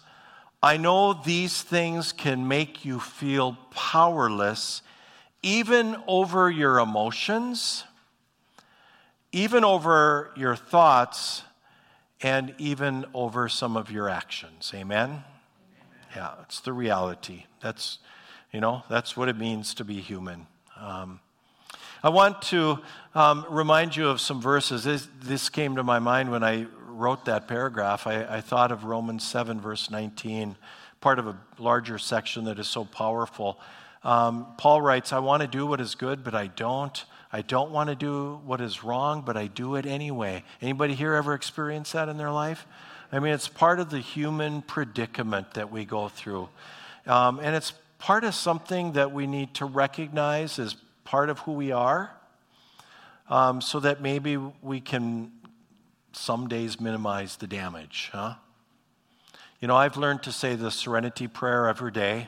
I 0.62 0.78
know 0.78 1.14
these 1.14 1.62
things 1.62 2.12
can 2.12 2.48
make 2.48 2.86
you 2.86 3.00
feel 3.00 3.58
powerless, 3.72 4.82
even 5.44 5.96
over 6.08 6.50
your 6.50 6.80
emotions, 6.80 7.84
even 9.32 9.64
over 9.64 10.32
your 10.36 10.56
thoughts, 10.56 11.44
and 12.22 12.56
even 12.58 13.06
over 13.14 13.50
some 13.50 13.78
of 13.78 13.92
your 13.92 14.10
actions. 14.10 14.72
Amen? 14.74 15.24
Yeah, 16.16 16.34
it's 16.44 16.62
the 16.62 16.74
reality. 16.74 17.46
That's, 17.62 18.00
you 18.52 18.62
know, 18.62 18.84
that's 18.90 19.18
what 19.18 19.28
it 19.28 19.38
means 19.38 19.74
to 19.76 19.84
be 19.84 20.00
human. 20.00 20.48
Um, 20.80 21.20
I 22.02 22.10
want 22.10 22.42
to 22.44 22.80
um, 23.14 23.46
remind 23.50 23.96
you 23.96 24.08
of 24.08 24.22
some 24.22 24.42
verses. 24.42 24.84
This, 24.84 25.08
this, 25.22 25.50
came 25.50 25.76
to 25.76 25.84
my 25.84 26.00
mind 26.00 26.32
when 26.32 26.44
I 26.44 26.68
wrote 26.96 27.26
that 27.26 27.48
paragraph. 27.48 28.08
I, 28.08 28.24
I 28.24 28.42
thought 28.42 28.72
of 28.72 28.84
Romans 28.84 29.24
7, 29.24 29.60
verse 29.60 29.90
19, 29.92 30.56
part 31.02 31.20
of 31.20 31.28
a 31.28 31.38
larger 31.58 31.98
section 31.98 32.46
that 32.46 32.60
is 32.60 32.68
so 32.68 32.86
powerful. 32.86 33.60
Um, 34.04 34.48
Paul 34.58 34.82
writes, 34.82 35.14
I 35.14 35.20
want 35.20 35.42
to 35.42 35.48
do 35.48 35.66
what 35.66 35.82
is 35.82 35.96
good, 35.96 36.24
but 36.24 36.36
I 36.36 36.48
don't. 36.48 37.04
I 37.34 37.42
don't 37.42 37.72
want 37.72 37.90
to 37.90 37.96
do 37.96 38.40
what 38.46 38.62
is 38.62 38.84
wrong, 38.84 39.24
but 39.26 39.36
I 39.36 39.48
do 39.48 39.76
it 39.76 39.86
anyway. 39.86 40.44
Anybody 40.62 40.94
here 40.94 41.14
ever 41.14 41.34
experienced 41.34 41.94
that 41.94 42.08
in 42.08 42.18
their 42.18 42.32
life? 42.32 42.66
I 43.12 43.20
mean, 43.20 43.34
it's 43.34 43.48
part 43.48 43.80
of 43.80 43.90
the 43.90 44.00
human 44.00 44.62
predicament 44.62 45.54
that 45.56 45.72
we 45.72 45.86
go 45.86 46.08
through. 46.08 46.50
Um, 47.06 47.40
and 47.40 47.56
it's 47.56 47.74
part 48.00 48.24
of 48.24 48.36
something 48.36 48.94
that 48.94 49.12
we 49.12 49.28
need 49.28 49.54
to 49.56 49.66
recognize 49.66 50.60
as 50.60 50.76
part 51.04 51.30
of 51.30 51.40
who 51.40 51.54
we 51.54 51.72
are 51.72 52.12
um, 53.30 53.62
so 53.62 53.80
that 53.80 54.02
maybe 54.02 54.38
we 54.38 54.80
can 54.80 55.32
some 56.16 56.48
days 56.48 56.80
minimize 56.80 57.36
the 57.38 57.48
damage, 57.48 58.10
huh? 58.12 58.36
You 59.60 59.68
know, 59.68 59.76
I've 59.76 59.98
learned 59.98 60.24
to 60.24 60.32
say 60.32 60.56
the 60.56 60.72
serenity 60.72 61.28
prayer 61.28 61.68
every 61.68 61.92
day. 61.92 62.28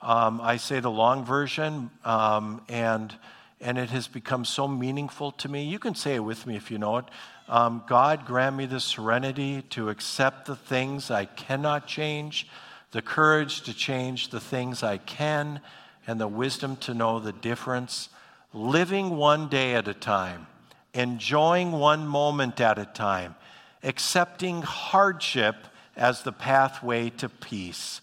Um, 0.00 0.40
I 0.40 0.56
say 0.56 0.80
the 0.80 0.90
long 0.90 1.24
version, 1.24 1.90
um, 2.04 2.62
and, 2.68 3.14
and 3.60 3.78
it 3.78 3.90
has 3.90 4.06
become 4.06 4.44
so 4.44 4.68
meaningful 4.68 5.32
to 5.32 5.48
me. 5.48 5.64
You 5.64 5.78
can 5.78 5.94
say 5.94 6.14
it 6.14 6.20
with 6.20 6.46
me 6.46 6.56
if 6.56 6.70
you 6.70 6.78
know 6.78 6.98
it. 6.98 7.04
Um, 7.48 7.82
God, 7.88 8.26
grant 8.26 8.56
me 8.56 8.66
the 8.66 8.78
serenity 8.80 9.62
to 9.70 9.88
accept 9.88 10.46
the 10.46 10.56
things 10.56 11.10
I 11.10 11.24
cannot 11.24 11.86
change, 11.86 12.46
the 12.92 13.02
courage 13.02 13.62
to 13.62 13.74
change 13.74 14.28
the 14.28 14.40
things 14.40 14.82
I 14.82 14.98
can, 14.98 15.60
and 16.06 16.20
the 16.20 16.28
wisdom 16.28 16.76
to 16.76 16.94
know 16.94 17.18
the 17.18 17.32
difference, 17.32 18.08
living 18.52 19.16
one 19.16 19.48
day 19.48 19.74
at 19.74 19.88
a 19.88 19.94
time, 19.94 20.46
enjoying 20.94 21.72
one 21.72 22.06
moment 22.06 22.60
at 22.60 22.78
a 22.78 22.84
time, 22.84 23.34
accepting 23.82 24.62
hardship 24.62 25.56
as 25.96 26.22
the 26.22 26.32
pathway 26.32 27.10
to 27.10 27.28
peace, 27.28 28.00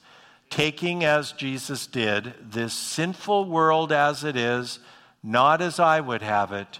taking 0.50 1.04
as 1.04 1.32
Jesus 1.32 1.88
did 1.88 2.34
this 2.42 2.74
sinful 2.74 3.46
world 3.46 3.92
as 3.92 4.24
it 4.24 4.36
is, 4.36 4.80
not 5.24 5.62
as 5.62 5.80
I 5.80 6.00
would 6.00 6.22
have 6.22 6.52
it 6.52 6.80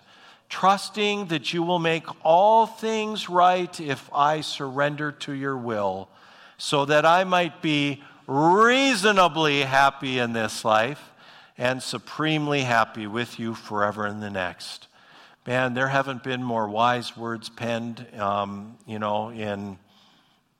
trusting 0.50 1.28
that 1.28 1.54
you 1.54 1.64
will 1.64 1.80
make 1.80 2.06
all 2.24 2.66
things 2.66 3.30
right 3.30 3.80
if 3.80 4.10
I 4.14 4.42
surrender 4.42 5.12
to 5.12 5.34
your 5.34 5.58
will, 5.58 6.10
so 6.58 6.86
that 6.86 7.06
I 7.06 7.24
might 7.24 7.62
be 7.62 8.04
reasonably 8.28 9.62
happy 9.62 10.20
in 10.20 10.34
this 10.34 10.64
life 10.64 11.12
and 11.58 11.82
supremely 11.82 12.62
happy 12.62 13.08
with 13.08 13.40
you 13.40 13.54
forever 13.54 14.08
in 14.08 14.20
the 14.20 14.30
next. 14.30 14.88
Man, 15.48 15.76
there 15.76 15.88
haven't 15.88 16.24
been 16.24 16.42
more 16.42 16.68
wise 16.68 17.16
words 17.16 17.50
penned, 17.50 18.04
um, 18.18 18.80
you 18.88 18.98
know, 18.98 19.30
in 19.30 19.78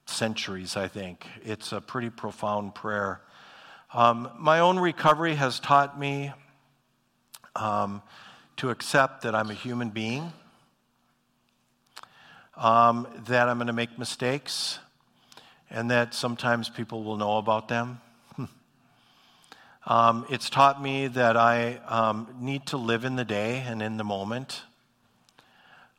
centuries, 0.04 0.76
I 0.76 0.86
think. 0.86 1.26
It's 1.42 1.72
a 1.72 1.80
pretty 1.80 2.08
profound 2.08 2.76
prayer. 2.76 3.20
Um, 3.92 4.30
my 4.38 4.60
own 4.60 4.78
recovery 4.78 5.34
has 5.34 5.58
taught 5.58 5.98
me 5.98 6.32
um, 7.56 8.00
to 8.58 8.70
accept 8.70 9.22
that 9.22 9.34
I'm 9.34 9.50
a 9.50 9.54
human 9.54 9.90
being, 9.90 10.32
um, 12.56 13.08
that 13.26 13.48
I'm 13.48 13.56
going 13.56 13.66
to 13.66 13.72
make 13.72 13.98
mistakes, 13.98 14.78
and 15.68 15.90
that 15.90 16.14
sometimes 16.14 16.68
people 16.68 17.02
will 17.02 17.16
know 17.16 17.38
about 17.38 17.66
them. 17.66 18.00
um, 19.84 20.26
it's 20.30 20.48
taught 20.48 20.80
me 20.80 21.08
that 21.08 21.36
I 21.36 21.78
um, 21.88 22.32
need 22.38 22.66
to 22.66 22.76
live 22.76 23.04
in 23.04 23.16
the 23.16 23.24
day 23.24 23.64
and 23.66 23.82
in 23.82 23.96
the 23.96 24.04
moment, 24.04 24.62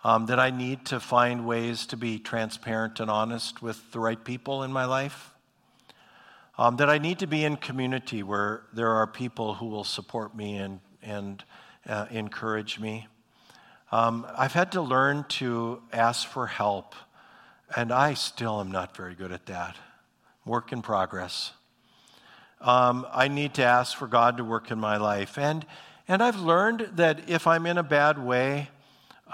um, 0.07 0.27
that 0.27 0.39
I 0.39 0.51
need 0.51 0.85
to 0.85 1.01
find 1.01 1.45
ways 1.45 1.85
to 1.87 1.97
be 1.97 2.17
transparent 2.17 3.01
and 3.01 3.11
honest 3.11 3.61
with 3.61 3.91
the 3.91 3.99
right 3.99 4.23
people 4.23 4.63
in 4.63 4.71
my 4.71 4.85
life. 4.85 5.33
Um, 6.57 6.77
that 6.77 6.89
I 6.89 6.97
need 6.97 7.19
to 7.19 7.27
be 7.27 7.43
in 7.43 7.57
community 7.57 8.23
where 8.23 8.63
there 8.71 8.89
are 8.89 9.05
people 9.05 9.55
who 9.55 9.65
will 9.65 9.83
support 9.83 10.33
me 10.33 10.55
and, 10.55 10.79
and 11.03 11.43
uh, 11.85 12.05
encourage 12.09 12.79
me. 12.79 13.09
Um, 13.91 14.25
I've 14.37 14.53
had 14.53 14.71
to 14.71 14.81
learn 14.81 15.25
to 15.41 15.81
ask 15.91 16.25
for 16.25 16.47
help, 16.47 16.95
and 17.75 17.91
I 17.91 18.13
still 18.13 18.61
am 18.61 18.71
not 18.71 18.95
very 18.95 19.13
good 19.13 19.33
at 19.33 19.45
that. 19.47 19.75
Work 20.45 20.71
in 20.71 20.81
progress. 20.81 21.51
Um, 22.61 23.05
I 23.11 23.27
need 23.27 23.55
to 23.55 23.63
ask 23.65 23.97
for 23.97 24.07
God 24.07 24.37
to 24.37 24.45
work 24.45 24.71
in 24.71 24.79
my 24.79 24.95
life. 24.95 25.37
And, 25.37 25.65
and 26.07 26.23
I've 26.23 26.39
learned 26.39 26.91
that 26.93 27.29
if 27.29 27.45
I'm 27.45 27.65
in 27.65 27.77
a 27.77 27.83
bad 27.83 28.17
way, 28.17 28.69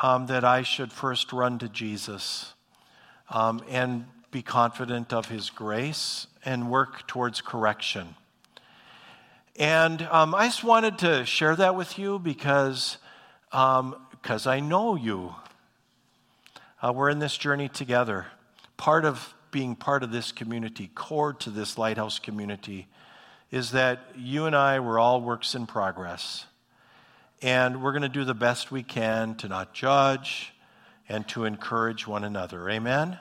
um, 0.02 0.28
that 0.28 0.44
I 0.44 0.64
should 0.64 0.92
first 0.92 1.32
run 1.32 1.60
to 1.60 1.70
Jesus 1.70 2.54
um, 3.30 3.62
and 3.70 4.06
be 4.32 4.42
confident 4.42 5.14
of 5.14 5.28
His 5.30 5.50
grace 5.50 6.28
and 6.44 6.70
work 6.70 7.08
towards 7.08 7.42
correction. 7.42 8.16
And 9.56 10.02
um, 10.04 10.34
I 10.34 10.48
just 10.48 10.64
wanted 10.64 10.98
to 11.00 11.26
share 11.26 11.56
that 11.56 11.76
with 11.76 12.00
you 12.00 12.18
because 12.18 12.98
because 13.52 14.48
um, 14.48 14.52
I 14.52 14.60
know 14.60 14.96
you. 14.96 15.36
Uh, 16.82 16.92
we're 16.92 17.10
in 17.10 17.20
this 17.20 17.38
journey 17.38 17.70
together. 17.70 18.26
Part 18.78 19.06
of 19.06 19.34
being 19.52 19.76
part 19.76 20.04
of 20.04 20.12
this 20.12 20.32
community, 20.32 20.90
core 20.96 21.34
to 21.34 21.52
this 21.52 21.78
lighthouse 21.78 22.18
community, 22.18 22.88
is 23.52 23.72
that 23.72 24.00
you 24.18 24.48
and 24.48 24.56
I 24.56 24.80
were 24.80 24.98
all 24.98 25.22
works 25.22 25.54
in 25.54 25.68
progress. 25.68 26.48
And 27.44 27.84
we're 27.84 27.92
going 27.92 28.04
to 28.04 28.10
do 28.10 28.24
the 28.24 28.34
best 28.34 28.72
we 28.72 28.84
can 28.84 29.36
to 29.36 29.50
not 29.50 29.74
judge 29.74 30.54
and 31.10 31.28
to 31.28 31.44
encourage 31.44 32.08
one 32.08 32.24
another. 32.24 32.70
Amen? 32.70 33.20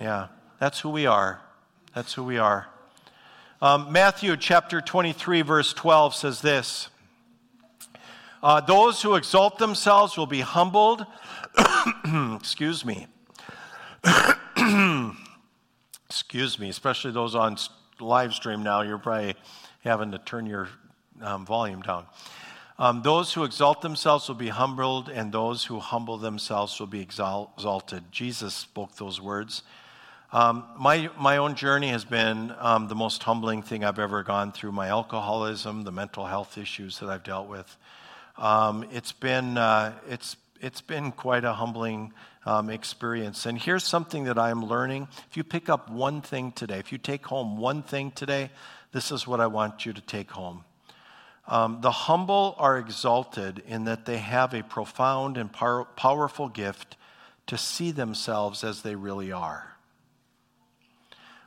Yeah, 0.00 0.28
that's 0.60 0.78
who 0.78 0.88
we 0.88 1.06
are. 1.06 1.42
That's 1.92 2.14
who 2.14 2.22
we 2.22 2.38
are. 2.38 2.68
Um, 3.60 3.90
Matthew 3.90 4.36
chapter 4.36 4.80
23, 4.80 5.42
verse 5.42 5.72
12 5.72 6.14
says 6.14 6.40
this 6.40 6.90
uh, 8.40 8.60
Those 8.60 9.02
who 9.02 9.16
exalt 9.16 9.58
themselves 9.58 10.16
will 10.16 10.26
be 10.26 10.42
humbled. 10.42 11.04
Excuse 12.36 12.84
me. 12.84 13.08
Excuse 16.08 16.56
me, 16.60 16.68
especially 16.68 17.10
those 17.10 17.34
on 17.34 17.56
live 17.98 18.32
stream 18.32 18.62
now. 18.62 18.82
You're 18.82 18.98
probably 18.98 19.34
having 19.82 20.12
to 20.12 20.18
turn 20.18 20.46
your 20.46 20.68
um, 21.20 21.44
volume 21.44 21.82
down. 21.82 22.06
Um, 22.80 23.02
those 23.02 23.34
who 23.34 23.44
exalt 23.44 23.82
themselves 23.82 24.26
will 24.26 24.36
be 24.36 24.48
humbled, 24.48 25.10
and 25.10 25.30
those 25.30 25.64
who 25.64 25.80
humble 25.80 26.16
themselves 26.16 26.80
will 26.80 26.86
be 26.86 27.02
exalted. 27.02 28.04
Jesus 28.10 28.54
spoke 28.54 28.96
those 28.96 29.20
words. 29.20 29.64
Um, 30.32 30.64
my, 30.78 31.10
my 31.18 31.36
own 31.36 31.56
journey 31.56 31.88
has 31.88 32.06
been 32.06 32.54
um, 32.58 32.88
the 32.88 32.94
most 32.94 33.22
humbling 33.22 33.60
thing 33.60 33.84
I've 33.84 33.98
ever 33.98 34.22
gone 34.22 34.50
through 34.50 34.72
my 34.72 34.88
alcoholism, 34.88 35.82
the 35.84 35.92
mental 35.92 36.24
health 36.24 36.56
issues 36.56 37.00
that 37.00 37.10
I've 37.10 37.22
dealt 37.22 37.50
with. 37.50 37.76
Um, 38.38 38.88
it's, 38.90 39.12
been, 39.12 39.58
uh, 39.58 39.92
it's, 40.08 40.36
it's 40.62 40.80
been 40.80 41.12
quite 41.12 41.44
a 41.44 41.52
humbling 41.52 42.14
um, 42.46 42.70
experience. 42.70 43.44
And 43.44 43.58
here's 43.58 43.84
something 43.84 44.24
that 44.24 44.38
I'm 44.38 44.64
learning. 44.64 45.06
If 45.28 45.36
you 45.36 45.44
pick 45.44 45.68
up 45.68 45.90
one 45.90 46.22
thing 46.22 46.50
today, 46.52 46.78
if 46.78 46.92
you 46.92 46.96
take 46.96 47.26
home 47.26 47.58
one 47.58 47.82
thing 47.82 48.10
today, 48.10 48.50
this 48.92 49.12
is 49.12 49.26
what 49.26 49.38
I 49.38 49.48
want 49.48 49.84
you 49.84 49.92
to 49.92 50.00
take 50.00 50.30
home. 50.30 50.64
Um, 51.50 51.80
the 51.80 51.90
humble 51.90 52.54
are 52.58 52.78
exalted 52.78 53.60
in 53.66 53.84
that 53.84 54.06
they 54.06 54.18
have 54.18 54.54
a 54.54 54.62
profound 54.62 55.36
and 55.36 55.52
power, 55.52 55.84
powerful 55.96 56.48
gift 56.48 56.96
to 57.48 57.58
see 57.58 57.90
themselves 57.90 58.62
as 58.62 58.82
they 58.82 58.94
really 58.94 59.32
are. 59.32 59.74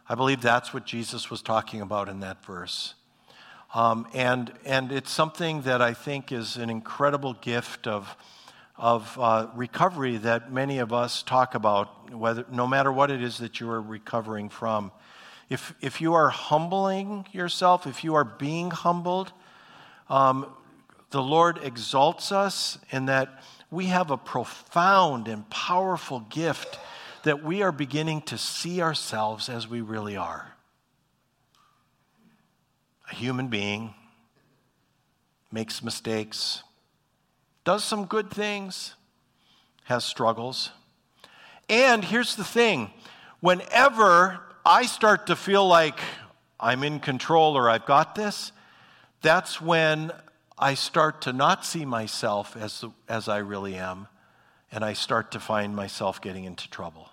I 0.09 0.15
believe 0.15 0.41
that's 0.41 0.73
what 0.73 0.85
Jesus 0.85 1.31
was 1.31 1.41
talking 1.41 1.79
about 1.79 2.09
in 2.09 2.19
that 2.19 2.43
verse. 2.43 2.95
Um, 3.73 4.05
and, 4.13 4.51
and 4.65 4.91
it's 4.91 5.09
something 5.09 5.61
that 5.61 5.81
I 5.81 5.93
think 5.93 6.33
is 6.33 6.57
an 6.57 6.69
incredible 6.69 7.35
gift 7.35 7.87
of, 7.87 8.17
of 8.77 9.17
uh, 9.17 9.47
recovery 9.55 10.17
that 10.17 10.51
many 10.51 10.79
of 10.79 10.91
us 10.91 11.23
talk 11.23 11.55
about, 11.55 12.13
whether, 12.13 12.45
no 12.51 12.67
matter 12.67 12.91
what 12.91 13.09
it 13.09 13.23
is 13.23 13.37
that 13.37 13.61
you 13.61 13.69
are 13.69 13.81
recovering 13.81 14.49
from. 14.49 14.91
If, 15.49 15.73
if 15.79 16.01
you 16.01 16.13
are 16.13 16.29
humbling 16.29 17.25
yourself, 17.31 17.87
if 17.87 18.03
you 18.03 18.15
are 18.15 18.25
being 18.25 18.69
humbled, 18.69 19.31
um, 20.13 20.45
the 21.10 21.23
Lord 21.23 21.60
exalts 21.63 22.32
us 22.32 22.78
in 22.91 23.08
that 23.08 23.43
we 23.71 23.88
have 23.88 24.12
a 24.12 24.17
profound 24.17 25.28
and 25.28 25.49
powerful 25.49 26.19
gift 26.30 26.78
that 27.23 27.43
we 27.43 27.63
are 27.63 27.71
beginning 27.71 28.21
to 28.23 28.38
see 28.38 28.80
ourselves 28.80 29.49
as 29.49 29.67
we 29.67 29.82
really 29.82 30.15
are 30.15 30.54
a 33.12 33.15
human 33.15 33.47
being, 33.47 33.95
makes 35.52 35.84
mistakes, 35.84 36.62
does 37.63 37.84
some 37.84 38.06
good 38.06 38.30
things, 38.30 38.93
has 39.86 40.06
struggles. 40.06 40.69
And 41.67 42.06
here's 42.06 42.36
the 42.36 42.43
thing 42.43 42.91
whenever 43.39 44.39
I 44.63 44.86
start 44.86 45.26
to 45.28 45.36
feel 45.36 45.67
like 45.67 45.99
I'm 46.60 46.84
in 46.84 46.99
control 46.99 47.58
or 47.58 47.67
I've 47.67 47.88
got 47.88 48.13
this, 48.13 48.52
that's 49.23 49.59
when 49.59 50.12
I 50.59 50.75
start 50.75 51.21
to 51.21 51.33
not 51.33 51.65
see 51.65 51.86
myself 51.86 52.55
as, 52.55 52.86
as 53.09 53.27
I 53.27 53.39
really 53.39 53.75
am, 53.75 54.07
and 54.71 54.86
I 54.86 54.93
start 54.93 55.31
to 55.31 55.39
find 55.39 55.75
myself 55.75 56.21
getting 56.21 56.43
into 56.43 56.69
trouble. 56.69 57.09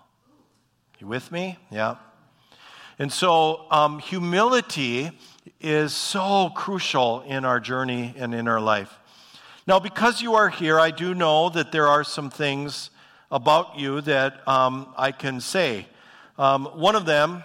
You 0.99 1.07
with 1.07 1.31
me? 1.31 1.57
Yeah. 1.71 1.95
And 2.99 3.11
so, 3.11 3.65
um, 3.71 3.97
humility 3.97 5.09
is 5.59 5.93
so 5.93 6.51
crucial 6.53 7.21
in 7.21 7.45
our 7.45 7.59
journey 7.59 8.13
and 8.17 8.35
in 8.35 8.47
our 8.47 8.61
life. 8.61 8.93
Now, 9.65 9.79
because 9.79 10.21
you 10.21 10.35
are 10.35 10.49
here, 10.49 10.79
I 10.79 10.91
do 10.91 11.15
know 11.15 11.49
that 11.49 11.71
there 11.71 11.87
are 11.87 12.03
some 12.03 12.29
things 12.29 12.91
about 13.31 13.79
you 13.79 14.01
that 14.01 14.47
um, 14.47 14.93
I 14.97 15.11
can 15.11 15.39
say. 15.39 15.87
Um, 16.37 16.65
one 16.65 16.95
of 16.95 17.05
them 17.05 17.43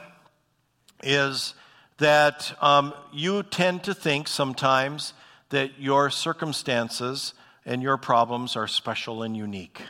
is 1.03 1.55
that 1.99 2.55
um, 2.63 2.93
you 3.13 3.43
tend 3.43 3.85
to 3.85 3.95
think 3.95 4.29
sometimes 4.29 5.15
that 5.51 5.79
your 5.79 6.11
circumstances 6.11 7.35
and 7.65 7.83
your 7.83 7.97
problems 7.97 8.57
are 8.57 8.69
special 8.69 9.23
and 9.23 9.37
unique. 9.37 9.83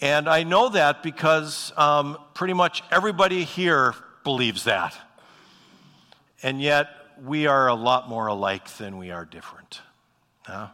And 0.00 0.28
I 0.28 0.42
know 0.42 0.68
that 0.70 1.02
because 1.02 1.72
um, 1.76 2.18
pretty 2.34 2.52
much 2.52 2.82
everybody 2.90 3.44
here 3.44 3.94
believes 4.22 4.64
that. 4.64 4.94
And 6.42 6.60
yet, 6.60 6.88
we 7.22 7.46
are 7.46 7.68
a 7.68 7.74
lot 7.74 8.08
more 8.08 8.26
alike 8.26 8.68
than 8.76 8.98
we 8.98 9.10
are 9.10 9.24
different. 9.24 9.80
Yeah? 10.48 10.68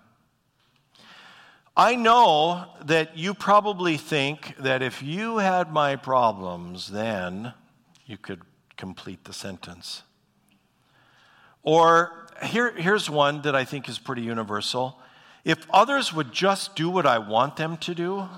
I 1.80 1.94
know 1.94 2.66
that 2.84 3.16
you 3.16 3.32
probably 3.32 3.96
think 3.96 4.54
that 4.58 4.82
if 4.82 5.02
you 5.02 5.38
had 5.38 5.72
my 5.72 5.96
problems, 5.96 6.90
then 6.90 7.54
you 8.04 8.18
could 8.18 8.42
complete 8.76 9.24
the 9.24 9.32
sentence. 9.32 10.02
Or 11.62 12.28
here, 12.42 12.70
here's 12.72 13.08
one 13.08 13.40
that 13.42 13.56
I 13.56 13.64
think 13.64 13.88
is 13.88 13.98
pretty 13.98 14.20
universal. 14.20 15.00
If 15.42 15.66
others 15.70 16.12
would 16.12 16.32
just 16.32 16.76
do 16.76 16.90
what 16.90 17.06
I 17.06 17.16
want 17.16 17.56
them 17.56 17.78
to 17.78 17.94
do, 17.94 18.28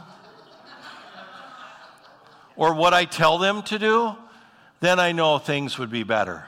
or 2.54 2.74
what 2.74 2.94
I 2.94 3.06
tell 3.06 3.38
them 3.38 3.62
to 3.64 3.76
do, 3.76 4.14
then 4.78 5.00
I 5.00 5.10
know 5.10 5.38
things 5.38 5.80
would 5.80 5.90
be 5.90 6.04
better. 6.04 6.46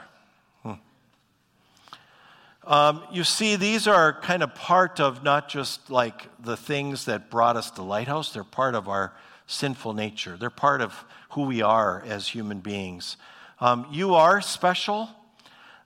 Um, 2.67 3.03
you 3.11 3.23
see, 3.23 3.57
these 3.57 3.87
are 3.87 4.19
kind 4.21 4.41
of 4.41 4.55
part 4.55 4.99
of 4.99 5.23
not 5.23 5.49
just 5.49 5.91
like 5.91 6.27
the 6.43 6.57
things 6.57 7.05
that 7.05 7.29
brought 7.29 7.57
us 7.57 7.69
to 7.71 7.83
Lighthouse, 7.83 8.33
they're 8.33 8.43
part 8.43 8.73
of 8.73 8.89
our 8.89 9.13
sinful 9.45 9.93
nature. 9.93 10.35
They're 10.35 10.49
part 10.49 10.81
of 10.81 11.05
who 11.29 11.43
we 11.43 11.61
are 11.61 12.03
as 12.07 12.27
human 12.27 12.61
beings. 12.61 13.17
Um, 13.59 13.85
you 13.91 14.15
are 14.15 14.41
special, 14.41 15.09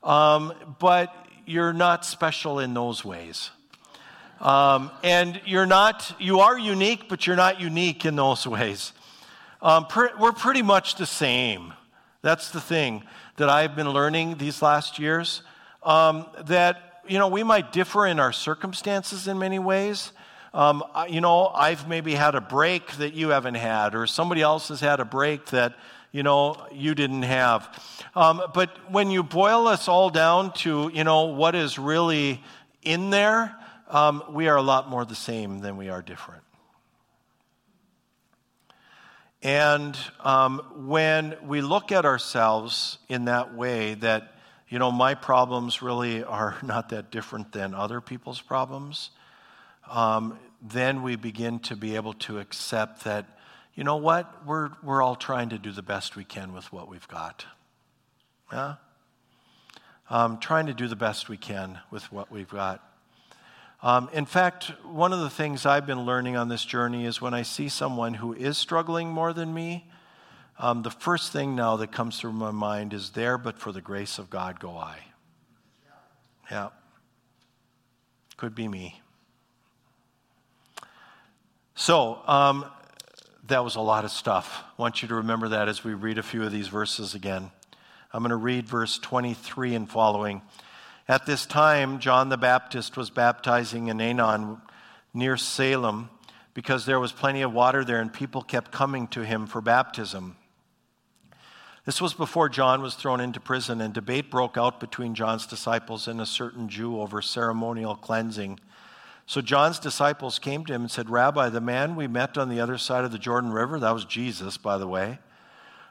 um, 0.03 0.53
but 0.79 1.13
you're 1.45 1.73
not 1.73 2.05
special 2.05 2.59
in 2.59 2.73
those 2.73 3.03
ways. 3.03 3.49
Um, 4.39 4.89
and 5.03 5.41
you're 5.45 5.65
not, 5.65 6.15
you 6.17 6.39
are 6.39 6.57
unique, 6.57 7.09
but 7.09 7.27
you're 7.27 7.35
not 7.35 7.59
unique 7.59 8.05
in 8.05 8.15
those 8.15 8.47
ways. 8.47 8.93
Um, 9.61 9.85
we're 10.17 10.31
pretty 10.31 10.61
much 10.61 10.95
the 10.95 11.05
same. 11.05 11.73
That's 12.21 12.51
the 12.51 12.61
thing 12.61 13.03
that 13.35 13.49
I've 13.49 13.75
been 13.75 13.89
learning 13.89 14.37
these 14.37 14.61
last 14.61 14.97
years. 14.97 15.41
Um, 15.81 16.25
that, 16.45 17.03
you 17.07 17.17
know, 17.17 17.29
we 17.29 17.43
might 17.43 17.71
differ 17.71 18.05
in 18.05 18.19
our 18.19 18.33
circumstances 18.33 19.27
in 19.27 19.39
many 19.39 19.59
ways. 19.59 20.11
Um, 20.53 20.83
you 21.07 21.21
know, 21.21 21.47
I've 21.47 21.87
maybe 21.87 22.15
had 22.15 22.35
a 22.35 22.41
break 22.41 22.91
that 22.93 23.13
you 23.13 23.29
haven't 23.29 23.55
had, 23.55 23.95
or 23.95 24.07
somebody 24.07 24.41
else 24.41 24.69
has 24.69 24.79
had 24.79 24.99
a 24.99 25.05
break 25.05 25.45
that, 25.47 25.75
you 26.11 26.23
know, 26.23 26.55
you 26.71 26.95
didn't 26.95 27.23
have. 27.23 27.69
Um, 28.15 28.41
but 28.53 28.91
when 28.91 29.11
you 29.11 29.23
boil 29.23 29.67
us 29.67 29.87
all 29.87 30.09
down 30.09 30.51
to, 30.53 30.91
you 30.93 31.03
know, 31.03 31.25
what 31.25 31.55
is 31.55 31.77
really 31.77 32.43
in 32.81 33.09
there, 33.09 33.55
um, 33.89 34.23
we 34.31 34.47
are 34.47 34.57
a 34.57 34.61
lot 34.61 34.89
more 34.89 35.05
the 35.05 35.15
same 35.15 35.59
than 35.59 35.77
we 35.77 35.89
are 35.89 36.01
different. 36.01 36.43
And 39.41 39.97
um, 40.23 40.61
when 40.87 41.37
we 41.45 41.61
look 41.61 41.91
at 41.91 42.05
ourselves 42.05 42.97
in 43.07 43.25
that 43.25 43.55
way, 43.55 43.93
that, 43.95 44.33
you 44.69 44.77
know, 44.77 44.91
my 44.91 45.15
problems 45.15 45.81
really 45.81 46.23
are 46.23 46.57
not 46.63 46.89
that 46.89 47.11
different 47.11 47.51
than 47.51 47.73
other 47.73 47.99
people's 48.01 48.41
problems, 48.41 49.09
um, 49.89 50.39
then 50.61 51.01
we 51.01 51.15
begin 51.15 51.59
to 51.59 51.75
be 51.75 51.95
able 51.95 52.13
to 52.13 52.39
accept 52.39 53.03
that, 53.03 53.25
you 53.73 53.83
know 53.83 53.95
what, 53.95 54.45
we're, 54.45 54.69
we're 54.83 55.01
all 55.01 55.15
trying 55.15 55.49
to 55.49 55.57
do 55.57 55.71
the 55.71 55.81
best 55.81 56.15
we 56.15 56.23
can 56.23 56.53
with 56.53 56.71
what 56.71 56.87
we've 56.87 57.07
got. 57.07 57.45
Yeah? 58.51 58.75
Um, 60.09 60.39
trying 60.39 60.67
to 60.67 60.73
do 60.73 60.87
the 60.87 60.95
best 60.95 61.29
we 61.29 61.37
can 61.37 61.79
with 61.91 62.11
what 62.11 62.31
we've 62.31 62.49
got. 62.49 62.83
Um, 63.81 64.09
in 64.11 64.25
fact, 64.25 64.73
one 64.83 65.13
of 65.13 65.21
the 65.21 65.29
things 65.29 65.65
I've 65.65 65.85
been 65.85 66.01
learning 66.01 66.35
on 66.35 66.49
this 66.49 66.65
journey 66.65 67.05
is 67.05 67.21
when 67.21 67.33
I 67.33 67.43
see 67.43 67.69
someone 67.69 68.15
who 68.15 68.33
is 68.33 68.57
struggling 68.57 69.09
more 69.09 69.31
than 69.31 69.53
me, 69.53 69.87
um, 70.59 70.81
the 70.83 70.91
first 70.91 71.31
thing 71.31 71.55
now 71.55 71.77
that 71.77 71.91
comes 71.91 72.19
through 72.19 72.33
my 72.33 72.51
mind 72.51 72.93
is 72.93 73.11
there, 73.11 73.37
but 73.37 73.57
for 73.57 73.71
the 73.71 73.81
grace 73.81 74.19
of 74.19 74.29
God 74.29 74.59
go 74.59 74.77
I. 74.77 74.99
Yeah. 76.51 76.69
Could 78.35 78.55
be 78.55 78.67
me. 78.67 79.01
So, 81.75 82.19
um, 82.27 82.65
that 83.47 83.63
was 83.63 83.77
a 83.77 83.81
lot 83.81 84.03
of 84.03 84.11
stuff. 84.11 84.63
I 84.77 84.81
want 84.81 85.01
you 85.01 85.07
to 85.07 85.15
remember 85.15 85.49
that 85.49 85.69
as 85.69 85.83
we 85.83 85.93
read 85.93 86.17
a 86.17 86.23
few 86.23 86.43
of 86.43 86.51
these 86.51 86.67
verses 86.67 87.15
again. 87.15 87.51
I'm 88.11 88.21
going 88.21 88.29
to 88.29 88.35
read 88.35 88.67
verse 88.67 88.99
23 88.99 89.75
and 89.75 89.89
following. 89.89 90.41
At 91.07 91.25
this 91.25 91.45
time, 91.45 91.99
John 91.99 92.29
the 92.29 92.37
Baptist 92.37 92.97
was 92.97 93.09
baptizing 93.09 93.87
in 93.87 93.97
Aenon 93.97 94.61
near 95.13 95.37
Salem 95.37 96.09
because 96.53 96.85
there 96.85 96.99
was 96.99 97.11
plenty 97.11 97.43
of 97.43 97.53
water 97.53 97.85
there 97.85 98.01
and 98.01 98.11
people 98.11 98.41
kept 98.41 98.71
coming 98.71 99.07
to 99.09 99.23
him 99.23 99.47
for 99.47 99.61
baptism. 99.61 100.35
This 101.89 102.01
was 102.01 102.13
before 102.13 102.49
John 102.49 102.83
was 102.83 102.93
thrown 102.93 103.19
into 103.19 103.39
prison, 103.39 103.81
and 103.81 103.91
debate 103.91 104.29
broke 104.29 104.57
out 104.57 104.79
between 104.79 105.15
John's 105.15 105.47
disciples 105.47 106.07
and 106.07 106.21
a 106.21 106.25
certain 106.27 106.69
Jew 106.69 107.01
over 107.01 107.19
ceremonial 107.19 107.95
cleansing. 107.95 108.59
So 109.25 109.41
John's 109.41 109.79
disciples 109.79 110.37
came 110.37 110.63
to 110.65 110.73
him 110.73 110.83
and 110.83 110.91
said, 110.91 111.09
Rabbi, 111.09 111.49
the 111.49 111.61
man 111.61 111.95
we 111.95 112.05
met 112.05 112.37
on 112.37 112.47
the 112.47 112.59
other 112.59 112.77
side 112.77 113.05
of 113.05 113.11
the 113.11 113.17
Jordan 113.17 113.51
River, 113.51 113.79
that 113.79 113.89
was 113.89 114.05
Jesus, 114.05 114.55
by 114.55 114.77
the 114.77 114.85
way, 114.85 115.17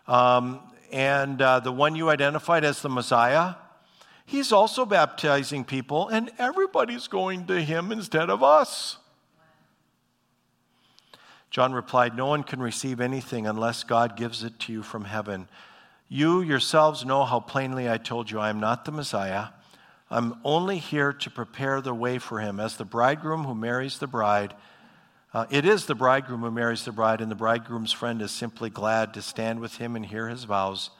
um, 0.07 0.61
and 0.93 1.43
uh, 1.43 1.59
the 1.59 1.73
one 1.73 1.97
you 1.97 2.11
identified 2.11 2.65
as 2.65 2.81
the 2.81 2.89
Messiah, 2.89 3.57
he's 4.25 4.53
also 4.53 4.87
baptizing 4.87 5.65
people, 5.65 6.07
and 6.07 6.31
everybody's 6.39 7.09
going 7.09 7.45
to 7.49 7.61
him 7.61 7.91
instead 7.91 8.31
of 8.31 8.45
us. 8.45 8.99
John 11.51 11.73
replied, 11.73 12.17
No 12.17 12.27
one 12.27 12.45
can 12.45 12.61
receive 12.61 13.01
anything 13.01 13.49
unless 13.49 13.83
God 13.83 14.17
gives 14.17 14.45
it 14.45 14.61
to 14.61 14.73
you 14.73 14.85
from 14.85 15.07
heaven. 15.07 15.49
You 16.09 16.40
yourselves 16.40 17.05
know 17.05 17.25
how 17.25 17.40
plainly 17.40 17.90
I 17.90 17.99
told 17.99 18.31
you 18.31 18.38
I 18.38 18.49
am 18.49 18.61
not 18.61 18.87
the 18.87 18.92
Messiah. 18.92 19.49
I'm 20.11 20.40
only 20.42 20.79
here 20.79 21.12
to 21.12 21.31
prepare 21.31 21.83
the 21.83 21.92
way 21.92 22.18
for 22.18 22.40
him. 22.40 22.59
As 22.61 22.77
the 22.77 22.87
bridegroom 22.87 23.44
who 23.44 23.55
marries 23.55 23.99
the 23.99 24.07
bride, 24.07 24.55
uh, 25.35 25.44
it 25.51 25.66
is 25.66 25.85
the 25.85 25.94
bridegroom 25.94 26.40
who 26.40 26.51
marries 26.51 26.87
the 26.87 26.92
bride, 26.92 27.21
and 27.21 27.31
the 27.31 27.35
bridegroom's 27.35 27.92
friend 27.92 28.23
is 28.23 28.31
simply 28.31 28.71
glad 28.71 29.12
to 29.14 29.23
stand 29.23 29.61
with 29.61 29.77
him 29.77 29.97
and 29.97 30.07
hear 30.07 30.29
his 30.29 30.44
vows. 30.44 30.90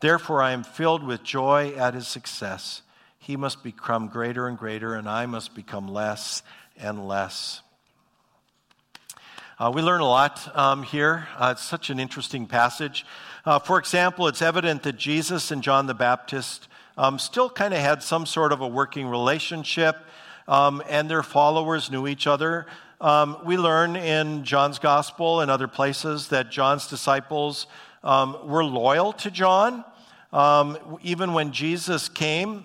Therefore, 0.00 0.40
I 0.40 0.52
am 0.52 0.64
filled 0.64 1.04
with 1.04 1.22
joy 1.22 1.74
at 1.76 1.92
his 1.92 2.08
success. 2.08 2.80
He 3.18 3.36
must 3.36 3.62
become 3.62 4.08
greater 4.08 4.48
and 4.48 4.56
greater, 4.56 4.94
and 4.94 5.06
I 5.06 5.26
must 5.26 5.54
become 5.54 5.88
less 5.88 6.42
and 6.78 7.06
less. 7.06 7.60
Uh, 9.58 9.72
we 9.74 9.80
learn 9.80 10.02
a 10.02 10.06
lot 10.06 10.54
um, 10.54 10.82
here. 10.82 11.28
Uh, 11.38 11.54
it's 11.56 11.64
such 11.64 11.88
an 11.88 11.98
interesting 11.98 12.46
passage. 12.46 13.06
Uh, 13.46 13.58
for 13.58 13.78
example, 13.78 14.28
it's 14.28 14.42
evident 14.42 14.82
that 14.82 14.98
Jesus 14.98 15.50
and 15.50 15.62
John 15.62 15.86
the 15.86 15.94
Baptist 15.94 16.68
um, 16.98 17.18
still 17.18 17.48
kind 17.48 17.72
of 17.72 17.80
had 17.80 18.02
some 18.02 18.26
sort 18.26 18.52
of 18.52 18.60
a 18.60 18.68
working 18.68 19.06
relationship, 19.06 19.96
um, 20.46 20.82
and 20.90 21.08
their 21.08 21.22
followers 21.22 21.90
knew 21.90 22.06
each 22.06 22.26
other. 22.26 22.66
Um, 23.00 23.38
we 23.46 23.56
learn 23.56 23.96
in 23.96 24.44
John's 24.44 24.78
gospel 24.78 25.40
and 25.40 25.50
other 25.50 25.68
places 25.68 26.28
that 26.28 26.50
John's 26.50 26.86
disciples 26.86 27.66
um, 28.04 28.36
were 28.46 28.62
loyal 28.62 29.14
to 29.14 29.30
John. 29.30 29.86
Um, 30.34 30.76
even 31.02 31.32
when 31.32 31.52
Jesus 31.52 32.10
came, 32.10 32.64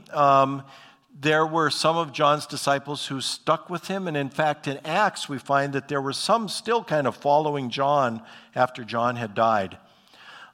there 1.22 1.46
were 1.46 1.70
some 1.70 1.98
of 1.98 2.12
John's 2.12 2.48
disciples 2.48 3.06
who 3.06 3.22
stuck 3.22 3.70
with 3.70 3.88
him. 3.88 4.08
And 4.08 4.18
in 4.18 4.30
fact, 4.30 4.68
in 4.68 4.80
Acts, 4.84 5.30
we 5.30 5.38
find 5.38 5.72
that 5.74 5.88
there 5.88 6.02
were 6.02 6.14
some 6.14 6.50
still 6.50 6.84
kind 6.84 7.06
of 7.06 7.16
following 7.16 7.70
John 7.70 8.24
after 8.56 8.84
John 8.84 9.16
had 9.18 9.36
died. 9.36 9.78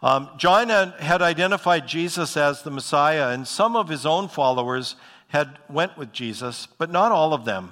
Um, 0.02 0.30
John 0.38 0.68
had 0.68 1.22
identified 1.22 1.88
Jesus 1.88 2.36
as 2.36 2.62
the 2.62 2.70
Messiah, 2.70 3.30
and 3.30 3.48
some 3.48 3.76
of 3.76 3.88
his 3.88 4.06
own 4.06 4.28
followers 4.28 4.96
had 5.30 5.58
went 5.70 5.98
with 5.98 6.12
Jesus, 6.12 6.68
but 6.78 6.92
not 6.92 7.12
all 7.12 7.34
of 7.34 7.46
them. 7.46 7.72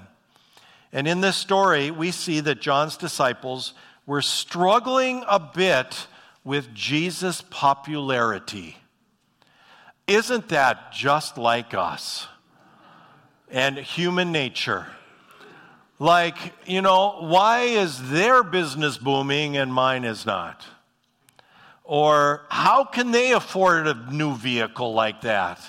And 0.94 1.08
in 1.08 1.22
this 1.22 1.36
story, 1.36 1.92
we 1.92 2.12
see 2.12 2.40
that 2.40 2.62
John's 2.62 2.98
disciples 2.98 3.74
were 4.06 4.22
struggling 4.22 5.24
a 5.28 5.40
bit 5.40 6.08
with 6.44 6.74
Jesus' 6.74 7.44
popularity. 7.50 8.78
Isn't 10.08 10.48
that 10.50 10.94
just 10.94 11.38
like 11.38 11.74
us 11.74 12.28
and 13.56 13.78
human 13.78 14.34
nature? 14.34 14.86
Like, 15.98 16.36
you 16.66 16.82
know, 16.82 17.16
why 17.22 17.62
is 17.62 18.10
their 18.10 18.44
business 18.44 18.98
booming 18.98 19.56
and 19.56 19.74
mine 19.74 20.04
is 20.04 20.26
not? 20.26 20.66
Or 21.86 22.46
how 22.50 22.84
can 22.84 23.12
they 23.12 23.32
afford 23.32 23.88
a 23.88 24.12
new 24.12 24.36
vehicle 24.36 24.94
like 24.94 25.22
that? 25.22 25.62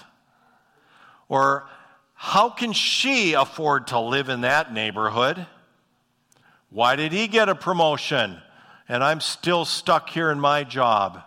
Or 1.28 1.68
how 2.14 2.50
can 2.50 2.72
she 2.72 3.34
afford 3.34 3.86
to 3.88 4.00
live 4.00 4.30
in 4.30 4.40
that 4.40 4.72
neighborhood? 4.72 5.46
Why 6.70 6.96
did 6.96 7.12
he 7.12 7.28
get 7.28 7.48
a 7.48 7.54
promotion 7.54 8.38
and 8.88 9.04
I'm 9.04 9.20
still 9.20 9.64
stuck 9.64 10.10
here 10.10 10.32
in 10.32 10.40
my 10.40 10.64
job? 10.64 11.22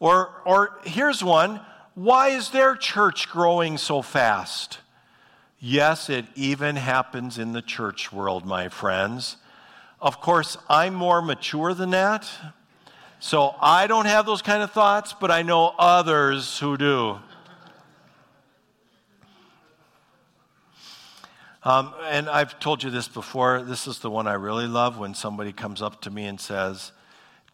Or, 0.00 0.42
or 0.44 0.80
here's 0.84 1.24
one 1.24 1.60
why 1.94 2.28
is 2.28 2.50
their 2.50 2.76
church 2.76 3.28
growing 3.30 3.78
so 3.78 4.02
fast? 4.02 4.80
Yes, 5.60 6.08
it 6.08 6.24
even 6.36 6.76
happens 6.76 7.36
in 7.36 7.52
the 7.52 7.62
church 7.62 8.12
world, 8.12 8.46
my 8.46 8.68
friends. 8.68 9.36
Of 10.00 10.20
course, 10.20 10.56
I'm 10.68 10.94
more 10.94 11.20
mature 11.20 11.74
than 11.74 11.90
that. 11.90 12.30
So 13.18 13.56
I 13.60 13.88
don't 13.88 14.06
have 14.06 14.24
those 14.24 14.42
kind 14.42 14.62
of 14.62 14.70
thoughts, 14.70 15.12
but 15.20 15.32
I 15.32 15.42
know 15.42 15.74
others 15.76 16.60
who 16.60 16.76
do. 16.76 17.18
Um, 21.64 21.92
and 22.04 22.28
I've 22.28 22.60
told 22.60 22.84
you 22.84 22.90
this 22.90 23.08
before. 23.08 23.62
This 23.62 23.88
is 23.88 23.98
the 23.98 24.10
one 24.10 24.28
I 24.28 24.34
really 24.34 24.68
love 24.68 24.96
when 24.96 25.12
somebody 25.12 25.52
comes 25.52 25.82
up 25.82 26.00
to 26.02 26.10
me 26.10 26.26
and 26.26 26.40
says, 26.40 26.92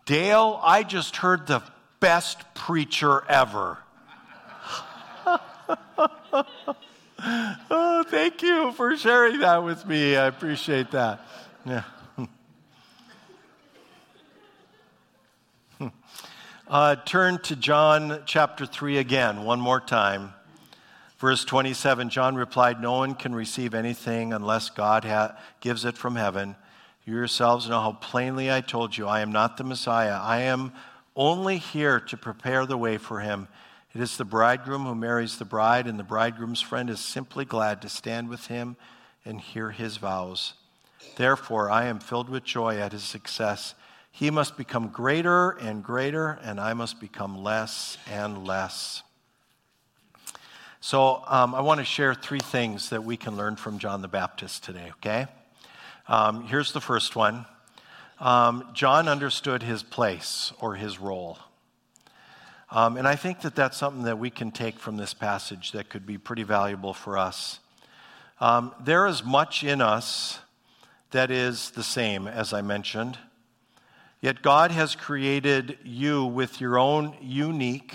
Dale, 0.05 0.61
I 0.63 0.83
just 0.83 1.17
heard 1.17 1.47
the 1.47 1.63
best 2.01 2.53
preacher 2.53 3.25
ever. 3.31 3.79
oh, 7.27 8.05
thank 8.07 8.43
you 8.43 8.73
for 8.73 8.97
sharing 8.97 9.41
that 9.41 9.65
with 9.65 9.87
me. 9.87 10.17
I 10.17 10.27
appreciate 10.27 10.91
that. 10.91 11.21
Yeah. 11.65 11.85
Uh, 16.67 16.97
turn 16.97 17.39
to 17.39 17.55
John 17.55 18.23
chapter 18.25 18.65
3 18.65 18.97
again, 18.97 19.45
one 19.45 19.61
more 19.61 19.81
time. 19.81 20.33
Verse 21.19 21.45
27 21.45 22.09
John 22.09 22.37
replied, 22.37 22.81
No 22.81 22.93
one 22.93 23.15
can 23.15 23.35
receive 23.35 23.75
anything 23.75 24.33
unless 24.33 24.71
God 24.71 25.05
ha- 25.05 25.37
gives 25.61 25.85
it 25.85 25.99
from 25.99 26.17
heaven. 26.17 26.57
You 27.05 27.15
yourselves 27.15 27.69
know 27.69 27.83
how 27.83 27.93
plainly 27.93 28.51
I 28.51 28.63
told 28.63 28.97
you, 28.97 29.07
I 29.07 29.21
am 29.21 29.31
not 29.31 29.59
the 29.59 29.65
Messiah. 29.65 30.19
I 30.21 30.41
am 30.41 30.73
only 31.15 31.59
here 31.59 32.01
to 32.01 32.17
prepare 32.17 32.65
the 32.65 32.79
way 32.79 32.97
for 32.97 33.21
him. 33.21 33.47
It 33.95 34.01
is 34.01 34.17
the 34.17 34.25
bridegroom 34.25 34.87
who 34.87 34.95
marries 34.97 35.39
the 35.39 35.45
bride, 35.45 35.87
and 35.87 35.99
the 35.99 36.05
bridegroom's 36.05 36.61
friend 36.61 36.91
is 36.91 36.99
simply 36.99 37.45
glad 37.45 37.81
to 37.83 37.89
stand 37.89 38.29
with 38.29 38.49
him 38.49 38.77
and 39.25 39.41
hear 39.41 39.71
his 39.71 39.99
vows. 39.99 40.55
Therefore, 41.17 41.71
I 41.71 41.85
am 41.85 42.01
filled 42.01 42.29
with 42.29 42.43
joy 42.43 42.79
at 42.79 42.91
his 42.91 43.05
success. 43.05 43.75
He 44.11 44.33
must 44.33 44.57
become 44.57 44.89
greater 44.89 45.51
and 45.51 45.85
greater, 45.85 46.41
and 46.43 46.59
I 46.59 46.75
must 46.75 47.01
become 47.01 47.45
less 47.45 47.97
and 48.11 48.45
less. 48.45 49.05
So, 50.81 51.23
um, 51.29 51.55
I 51.55 51.61
want 51.61 51.79
to 51.79 51.85
share 51.85 52.15
three 52.15 52.41
things 52.41 52.91
that 52.91 53.05
we 53.05 53.17
can 53.17 53.37
learn 53.37 53.55
from 53.55 53.79
John 53.79 54.03
the 54.03 54.09
Baptist 54.09 54.65
today, 54.65 54.91
okay? 54.97 55.29
Um, 56.09 56.43
here's 56.49 56.73
the 56.73 56.81
first 56.81 57.15
one 57.15 57.47
um, 58.19 58.69
John 58.75 59.07
understood 59.07 59.63
his 59.63 59.85
place 59.85 60.53
or 60.61 60.75
his 60.75 60.99
role. 60.99 61.39
Um, 62.71 62.97
and 62.97 63.07
I 63.07 63.17
think 63.17 63.43
that 63.43 63.55
that's 63.55 63.77
something 63.77 64.05
that 64.05 64.19
we 64.19 64.31
can 64.31 64.51
take 64.51 64.79
from 64.79 64.97
this 64.97 65.15
passage 65.15 65.73
that 65.73 65.89
could 65.89 66.07
be 66.07 66.19
pretty 66.19 66.43
valuable 66.43 66.95
for 66.95 67.19
us. 67.19 67.61
Um, 68.41 68.75
there 68.81 69.07
is 69.07 69.25
much 69.25 69.63
in 69.63 69.81
us 69.81 70.41
that 71.13 71.31
is 71.31 71.71
the 71.71 71.85
same, 71.85 72.27
as 72.27 72.53
I 72.53 72.63
mentioned. 72.63 73.19
Yet 74.21 74.43
God 74.43 74.71
has 74.71 74.97
created 74.97 75.79
you 75.85 76.25
with 76.25 76.61
your 76.61 76.79
own 76.79 77.15
unique 77.21 77.95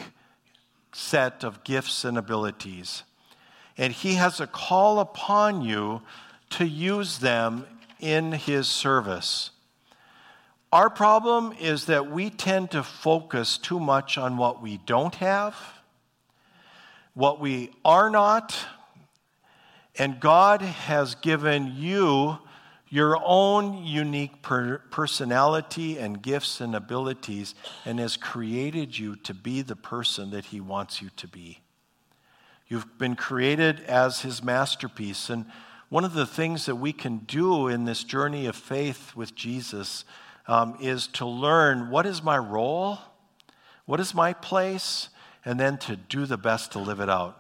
set 0.94 1.44
of 1.44 1.64
gifts 1.64 2.06
and 2.06 2.18
abilities. 2.18 3.04
And 3.78 3.92
He 3.92 4.14
has 4.14 4.40
a 4.40 4.48
call 4.48 5.00
upon 5.00 5.62
you 5.62 6.02
to 6.52 6.66
use 6.66 7.20
them 7.20 7.66
in 8.00 8.32
His 8.32 8.68
service. 8.68 9.52
Our 10.72 10.92
problem 10.92 11.54
is 11.60 11.86
that 11.86 12.12
we 12.12 12.30
tend 12.30 12.72
to 12.72 12.84
focus 12.84 13.58
too 13.58 13.80
much 13.80 14.20
on 14.20 14.38
what 14.38 14.62
we 14.62 14.78
don't 14.78 15.16
have, 15.16 15.56
what 17.16 17.40
we 17.40 17.72
are 17.84 18.10
not, 18.12 18.56
and 19.98 20.20
God 20.20 20.62
has 20.62 21.16
given 21.16 21.74
you 21.76 22.38
your 22.88 23.18
own 23.24 23.84
unique 23.84 24.42
per- 24.44 24.78
personality 24.92 25.98
and 25.98 26.22
gifts 26.22 26.62
and 26.62 26.76
abilities 26.76 27.56
and 27.84 28.00
has 28.00 28.16
created 28.16 28.98
you 28.98 29.16
to 29.16 29.34
be 29.34 29.62
the 29.62 29.76
person 29.76 30.30
that 30.32 30.46
He 30.46 30.60
wants 30.62 31.02
you 31.02 31.10
to 31.18 31.28
be. 31.28 31.60
You've 32.68 32.98
been 33.00 33.16
created 33.16 33.82
as 33.82 34.22
His 34.22 34.44
masterpiece. 34.44 35.30
And 35.30 35.46
one 35.90 36.06
of 36.06 36.14
the 36.14 36.28
things 36.28 36.68
that 36.68 36.76
we 36.76 36.94
can 36.94 37.20
do 37.20 37.68
in 37.68 37.86
this 37.86 38.04
journey 38.04 38.46
of 38.46 38.56
faith 38.56 39.16
with 39.16 39.34
Jesus 39.34 40.06
um, 40.50 40.76
is 40.82 41.06
to 41.06 41.28
learn 41.28 41.92
what 41.92 42.08
is 42.08 42.24
my 42.24 42.36
role, 42.36 42.98
what 43.86 44.00
is 44.00 44.16
my 44.16 44.34
place, 44.34 45.10
and 45.46 45.60
then 45.60 45.78
to 45.78 45.96
do 45.96 46.26
the 46.26 46.38
best 46.38 46.72
to 46.72 46.80
live 46.80 47.00
it 47.00 47.08
out. 47.08 47.40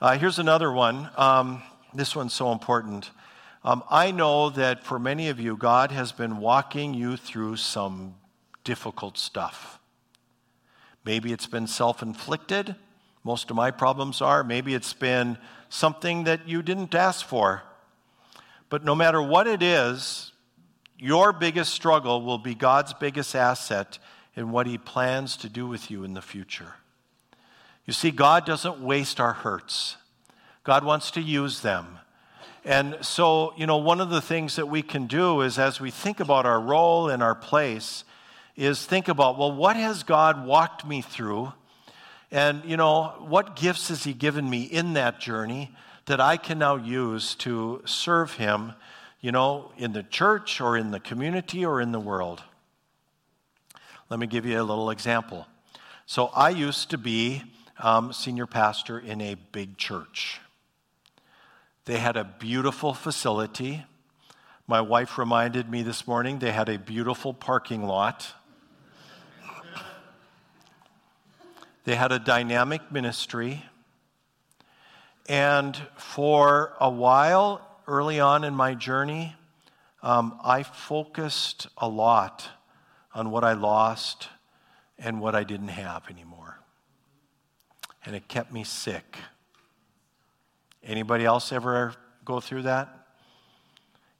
Uh, 0.00 0.16
here's 0.16 0.38
another 0.38 0.72
one. 0.72 1.10
Um, 1.18 1.62
this 1.92 2.16
one's 2.16 2.32
so 2.32 2.52
important. 2.52 3.10
Um, 3.62 3.84
I 3.90 4.10
know 4.10 4.48
that 4.48 4.84
for 4.84 4.98
many 4.98 5.28
of 5.28 5.38
you, 5.38 5.58
God 5.58 5.92
has 5.92 6.12
been 6.12 6.38
walking 6.38 6.94
you 6.94 7.18
through 7.18 7.56
some 7.56 8.14
difficult 8.64 9.18
stuff. 9.18 9.78
Maybe 11.04 11.34
it's 11.34 11.46
been 11.46 11.66
self 11.66 12.00
inflicted. 12.00 12.74
Most 13.22 13.50
of 13.50 13.56
my 13.56 13.70
problems 13.70 14.22
are. 14.22 14.42
Maybe 14.42 14.72
it's 14.72 14.94
been 14.94 15.36
something 15.68 16.24
that 16.24 16.48
you 16.48 16.62
didn't 16.62 16.94
ask 16.94 17.26
for. 17.26 17.64
But 18.70 18.82
no 18.82 18.94
matter 18.94 19.20
what 19.20 19.46
it 19.46 19.62
is, 19.62 20.32
your 20.98 21.32
biggest 21.32 21.72
struggle 21.72 22.22
will 22.22 22.38
be 22.38 22.54
God's 22.54 22.94
biggest 22.94 23.34
asset 23.34 23.98
in 24.34 24.50
what 24.50 24.66
He 24.66 24.78
plans 24.78 25.36
to 25.38 25.48
do 25.48 25.66
with 25.66 25.90
you 25.90 26.04
in 26.04 26.14
the 26.14 26.22
future. 26.22 26.74
You 27.84 27.92
see, 27.92 28.10
God 28.10 28.44
doesn't 28.44 28.80
waste 28.80 29.20
our 29.20 29.32
hurts, 29.32 29.96
God 30.64 30.84
wants 30.84 31.10
to 31.12 31.20
use 31.20 31.60
them. 31.60 31.98
And 32.64 32.98
so, 33.00 33.54
you 33.56 33.64
know, 33.64 33.76
one 33.76 34.00
of 34.00 34.10
the 34.10 34.20
things 34.20 34.56
that 34.56 34.66
we 34.66 34.82
can 34.82 35.06
do 35.06 35.42
is 35.42 35.56
as 35.56 35.80
we 35.80 35.92
think 35.92 36.18
about 36.18 36.46
our 36.46 36.60
role 36.60 37.08
and 37.08 37.22
our 37.22 37.36
place, 37.36 38.02
is 38.56 38.84
think 38.84 39.06
about, 39.06 39.38
well, 39.38 39.52
what 39.52 39.76
has 39.76 40.02
God 40.02 40.44
walked 40.44 40.84
me 40.84 41.02
through? 41.02 41.52
And, 42.32 42.64
you 42.64 42.76
know, 42.76 43.14
what 43.20 43.54
gifts 43.54 43.88
has 43.88 44.02
He 44.02 44.14
given 44.14 44.48
me 44.50 44.62
in 44.64 44.94
that 44.94 45.20
journey 45.20 45.70
that 46.06 46.20
I 46.20 46.36
can 46.36 46.58
now 46.58 46.76
use 46.76 47.34
to 47.36 47.82
serve 47.84 48.32
Him, 48.32 48.72
you 49.26 49.32
know, 49.32 49.72
in 49.76 49.92
the 49.92 50.04
church 50.04 50.60
or 50.60 50.76
in 50.76 50.92
the 50.92 51.00
community 51.00 51.66
or 51.66 51.80
in 51.80 51.90
the 51.90 51.98
world? 51.98 52.44
Let 54.08 54.20
me 54.20 54.28
give 54.28 54.46
you 54.46 54.60
a 54.60 54.62
little 54.62 54.88
example. 54.88 55.48
So, 56.06 56.28
I 56.28 56.50
used 56.50 56.90
to 56.90 56.96
be 56.96 57.42
um, 57.80 58.12
senior 58.12 58.46
pastor 58.46 59.00
in 59.00 59.20
a 59.20 59.34
big 59.34 59.78
church. 59.78 60.38
They 61.86 61.98
had 61.98 62.16
a 62.16 62.22
beautiful 62.22 62.94
facility. 62.94 63.84
My 64.68 64.80
wife 64.80 65.18
reminded 65.18 65.68
me 65.68 65.82
this 65.82 66.06
morning 66.06 66.38
they 66.38 66.52
had 66.52 66.68
a 66.68 66.78
beautiful 66.78 67.34
parking 67.34 67.82
lot. 67.82 68.32
They 71.82 71.96
had 71.96 72.12
a 72.12 72.20
dynamic 72.20 72.92
ministry. 72.92 73.64
And 75.28 75.76
for 75.96 76.74
a 76.78 76.88
while, 76.88 77.65
early 77.86 78.20
on 78.20 78.44
in 78.44 78.54
my 78.54 78.74
journey, 78.74 79.34
um, 80.02 80.38
I 80.42 80.62
focused 80.62 81.68
a 81.78 81.88
lot 81.88 82.48
on 83.14 83.30
what 83.30 83.44
I 83.44 83.54
lost 83.54 84.28
and 84.98 85.20
what 85.20 85.34
I 85.34 85.44
didn't 85.44 85.68
have 85.68 86.08
anymore. 86.10 86.58
And 88.04 88.14
it 88.14 88.28
kept 88.28 88.52
me 88.52 88.64
sick 88.64 89.16
Anybody 90.86 91.24
else 91.24 91.50
ever 91.50 91.94
go 92.24 92.38
through 92.38 92.62
that? 92.62 92.88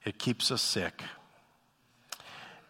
It 0.03 0.19
keeps 0.19 0.51
us 0.51 0.61
sick. 0.61 1.01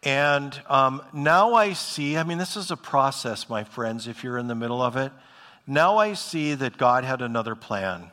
And 0.04 0.60
um, 0.70 1.02
now 1.14 1.56
I 1.56 1.74
see, 1.74 2.16
I 2.16 2.24
mean, 2.24 2.38
this 2.38 2.56
is 2.56 2.70
a 2.70 2.78
process, 2.78 3.50
my 3.50 3.64
friends, 3.64 4.08
if 4.08 4.24
you're 4.24 4.38
in 4.38 4.48
the 4.48 4.56
middle 4.56 4.84
of 4.84 4.98
it. 4.98 5.12
Now 5.66 5.98
I 5.98 6.14
see 6.14 6.54
that 6.54 6.78
God 6.78 7.04
had 7.04 7.24
another 7.24 7.56
plan. 7.56 8.12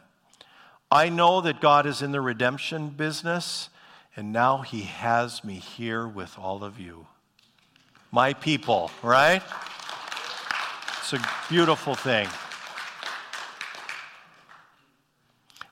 I 0.95 1.09
know 1.09 1.41
that 1.41 1.61
God 1.61 1.87
is 1.87 2.03
in 2.03 2.13
the 2.13 2.21
redemption 2.21 2.91
business, 2.91 3.69
and 4.15 4.33
now 4.33 4.59
He 4.59 4.83
has 4.83 5.43
me 5.43 5.55
here 5.55 6.07
with 6.07 6.39
all 6.39 6.63
of 6.63 6.79
you. 6.79 7.09
My 8.13 8.33
people, 8.33 8.93
right? 9.03 9.43
It's 11.01 11.13
a 11.13 11.19
beautiful 11.49 11.97
thing. 11.97 12.29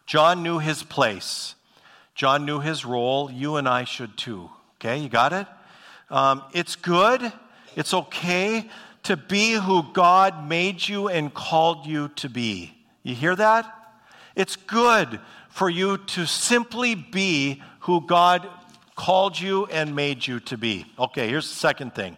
John 0.07 0.43
knew 0.43 0.59
his 0.59 0.83
place. 0.83 1.55
John 2.17 2.45
knew 2.45 2.59
his 2.59 2.85
role. 2.85 3.31
You 3.31 3.57
and 3.57 3.69
I 3.69 3.85
should 3.85 4.19
too. 4.19 4.51
Okay, 4.75 4.99
you 4.99 5.09
got 5.09 5.33
it? 5.33 5.47
Um, 6.11 6.43
it's 6.53 6.75
good. 6.75 7.33
It's 7.77 7.95
okay 7.95 8.69
to 9.05 9.17
be 9.17 9.53
who 9.53 9.85
God 9.93 10.49
made 10.49 10.89
you 10.89 11.07
and 11.09 11.33
called 11.33 11.87
you 11.87 12.09
to 12.17 12.29
be. 12.29 12.77
You 13.05 13.15
hear 13.15 13.37
that? 13.37 13.82
It's 14.35 14.57
good 14.57 15.21
for 15.49 15.69
you 15.69 15.99
to 15.99 16.27
simply 16.27 16.95
be 16.95 17.63
who 17.81 18.07
God 18.07 18.49
called 18.95 19.39
you 19.39 19.67
and 19.67 19.95
made 19.95 20.27
you 20.27 20.41
to 20.41 20.57
be. 20.57 20.87
Okay, 20.99 21.29
here's 21.29 21.49
the 21.49 21.57
second 21.57 21.95
thing. 21.95 22.17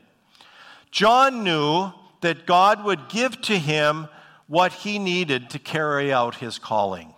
John 0.91 1.43
knew 1.43 1.91
that 2.21 2.47
God 2.47 2.85
would 2.85 3.09
give 3.09 3.41
to 3.43 3.59
him 3.59 4.09
what 4.47 4.73
he 4.73 4.99
needed 4.99 5.51
to 5.51 5.59
carry 5.59 6.13
out 6.13 6.37
his 6.37 6.59
calling. 6.59 7.15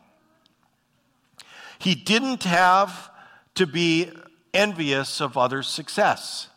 He 1.78 1.94
didn't 1.94 2.44
have 2.44 3.10
to 3.56 3.66
be 3.66 4.10
envious 4.54 5.20
of 5.20 5.36
others' 5.36 5.68
success. 5.68 6.48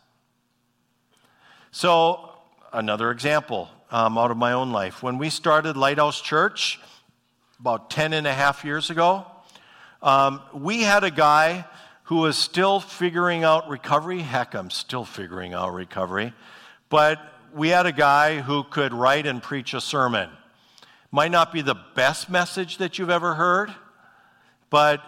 So, 1.70 2.32
another 2.72 3.10
example 3.10 3.68
um, 3.90 4.16
out 4.16 4.30
of 4.30 4.36
my 4.36 4.52
own 4.52 4.72
life. 4.72 5.02
When 5.02 5.18
we 5.18 5.30
started 5.30 5.76
Lighthouse 5.76 6.20
Church 6.20 6.80
about 7.60 7.90
10 7.90 8.14
and 8.14 8.26
a 8.26 8.32
half 8.32 8.64
years 8.64 8.88
ago, 8.90 9.26
um, 10.02 10.40
we 10.54 10.82
had 10.82 11.04
a 11.04 11.10
guy 11.10 11.66
who 12.04 12.16
was 12.16 12.36
still 12.36 12.80
figuring 12.80 13.44
out 13.44 13.68
recovery. 13.68 14.20
Heck, 14.20 14.54
I'm 14.54 14.70
still 14.70 15.04
figuring 15.04 15.52
out 15.52 15.74
recovery. 15.74 16.32
But 16.88 17.18
we 17.54 17.68
had 17.68 17.86
a 17.86 17.92
guy 17.92 18.40
who 18.40 18.64
could 18.64 18.94
write 18.94 19.26
and 19.26 19.42
preach 19.42 19.74
a 19.74 19.80
sermon. 19.80 20.30
Might 21.12 21.30
not 21.30 21.52
be 21.52 21.60
the 21.60 21.76
best 21.94 22.30
message 22.30 22.78
that 22.78 22.98
you've 22.98 23.10
ever 23.10 23.34
heard, 23.34 23.74
but 24.70 25.02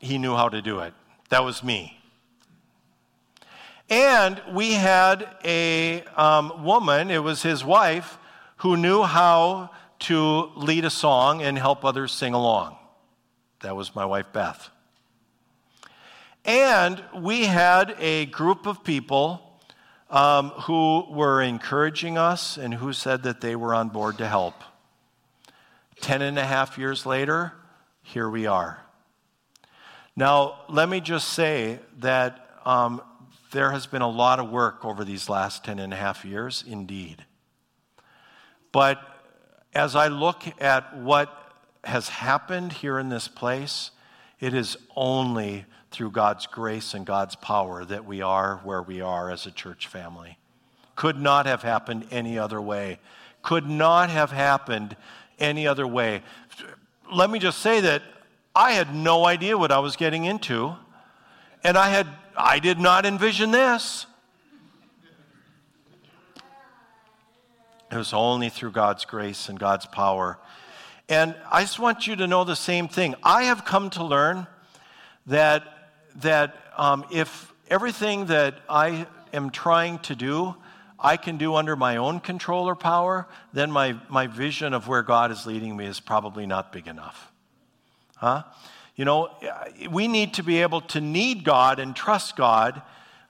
he 0.00 0.18
knew 0.18 0.34
how 0.34 0.48
to 0.48 0.62
do 0.62 0.80
it. 0.80 0.94
That 1.28 1.44
was 1.44 1.62
me. 1.62 2.00
And 3.90 4.40
we 4.52 4.72
had 4.72 5.28
a 5.44 6.02
um, 6.16 6.64
woman, 6.64 7.10
it 7.10 7.22
was 7.22 7.42
his 7.42 7.64
wife, 7.64 8.18
who 8.58 8.76
knew 8.76 9.02
how 9.02 9.70
to 9.98 10.50
lead 10.56 10.84
a 10.84 10.90
song 10.90 11.42
and 11.42 11.58
help 11.58 11.84
others 11.84 12.12
sing 12.12 12.34
along. 12.34 12.76
That 13.60 13.74
was 13.76 13.94
my 13.94 14.04
wife, 14.04 14.26
Beth. 14.32 14.70
And 16.44 17.02
we 17.14 17.46
had 17.46 17.96
a 17.98 18.26
group 18.26 18.66
of 18.66 18.84
people 18.84 19.42
um, 20.10 20.50
who 20.50 21.04
were 21.10 21.42
encouraging 21.42 22.16
us 22.18 22.56
and 22.56 22.74
who 22.74 22.92
said 22.92 23.24
that 23.24 23.40
they 23.40 23.56
were 23.56 23.74
on 23.74 23.88
board 23.88 24.18
to 24.18 24.28
help. 24.28 24.54
Ten 26.00 26.22
and 26.22 26.38
a 26.38 26.44
half 26.44 26.78
years 26.78 27.06
later, 27.06 27.52
here 28.02 28.28
we 28.28 28.46
are. 28.46 28.80
Now, 30.14 30.60
let 30.68 30.88
me 30.88 31.00
just 31.00 31.30
say 31.30 31.80
that 31.98 32.48
um, 32.64 33.02
there 33.50 33.72
has 33.72 33.86
been 33.86 34.02
a 34.02 34.08
lot 34.08 34.38
of 34.38 34.50
work 34.50 34.84
over 34.84 35.04
these 35.04 35.28
last 35.28 35.64
ten 35.64 35.78
and 35.78 35.92
a 35.92 35.96
half 35.96 36.24
years, 36.24 36.62
indeed. 36.66 37.24
But 38.70 39.00
as 39.76 39.94
I 39.94 40.08
look 40.08 40.42
at 40.58 40.96
what 40.96 41.52
has 41.84 42.08
happened 42.08 42.72
here 42.72 42.98
in 42.98 43.10
this 43.10 43.28
place, 43.28 43.90
it 44.40 44.54
is 44.54 44.78
only 44.96 45.66
through 45.90 46.12
God's 46.12 46.46
grace 46.46 46.94
and 46.94 47.04
God's 47.04 47.36
power 47.36 47.84
that 47.84 48.06
we 48.06 48.22
are 48.22 48.56
where 48.64 48.80
we 48.80 49.02
are 49.02 49.30
as 49.30 49.44
a 49.44 49.50
church 49.50 49.86
family. 49.86 50.38
Could 50.94 51.20
not 51.20 51.44
have 51.44 51.62
happened 51.62 52.06
any 52.10 52.38
other 52.38 52.60
way. 52.60 53.00
Could 53.42 53.68
not 53.68 54.08
have 54.08 54.32
happened 54.32 54.96
any 55.38 55.66
other 55.66 55.86
way. 55.86 56.22
Let 57.12 57.28
me 57.28 57.38
just 57.38 57.58
say 57.58 57.80
that 57.80 58.02
I 58.54 58.72
had 58.72 58.94
no 58.94 59.26
idea 59.26 59.58
what 59.58 59.70
I 59.70 59.80
was 59.80 59.94
getting 59.96 60.24
into, 60.24 60.74
and 61.62 61.76
I 61.76 61.90
had 61.90 62.08
I 62.34 62.60
did 62.60 62.78
not 62.78 63.04
envision 63.04 63.50
this. 63.50 64.06
It 67.96 68.00
was 68.00 68.12
only 68.12 68.50
through 68.50 68.72
God's 68.72 69.06
grace 69.06 69.48
and 69.48 69.58
God's 69.58 69.86
power. 69.86 70.38
And 71.08 71.34
I 71.50 71.62
just 71.62 71.78
want 71.78 72.06
you 72.06 72.14
to 72.16 72.26
know 72.26 72.44
the 72.44 72.54
same 72.54 72.88
thing. 72.88 73.14
I 73.22 73.44
have 73.44 73.64
come 73.64 73.88
to 73.90 74.04
learn 74.04 74.46
that, 75.26 75.62
that 76.16 76.54
um, 76.76 77.06
if 77.10 77.50
everything 77.70 78.26
that 78.26 78.56
I 78.68 79.06
am 79.32 79.48
trying 79.48 79.98
to 80.00 80.14
do, 80.14 80.54
I 80.98 81.16
can 81.16 81.38
do 81.38 81.54
under 81.54 81.74
my 81.74 81.96
own 81.96 82.20
control 82.20 82.68
or 82.68 82.76
power, 82.76 83.26
then 83.54 83.70
my, 83.70 83.96
my 84.10 84.26
vision 84.26 84.74
of 84.74 84.88
where 84.88 85.02
God 85.02 85.30
is 85.30 85.46
leading 85.46 85.74
me 85.74 85.86
is 85.86 85.98
probably 85.98 86.44
not 86.44 86.72
big 86.72 86.88
enough. 86.88 87.32
Huh? 88.16 88.42
You 88.94 89.06
know, 89.06 89.30
we 89.90 90.06
need 90.06 90.34
to 90.34 90.42
be 90.42 90.60
able 90.60 90.82
to 90.82 91.00
need 91.00 91.44
God 91.44 91.78
and 91.78 91.96
trust 91.96 92.36
God 92.36 92.82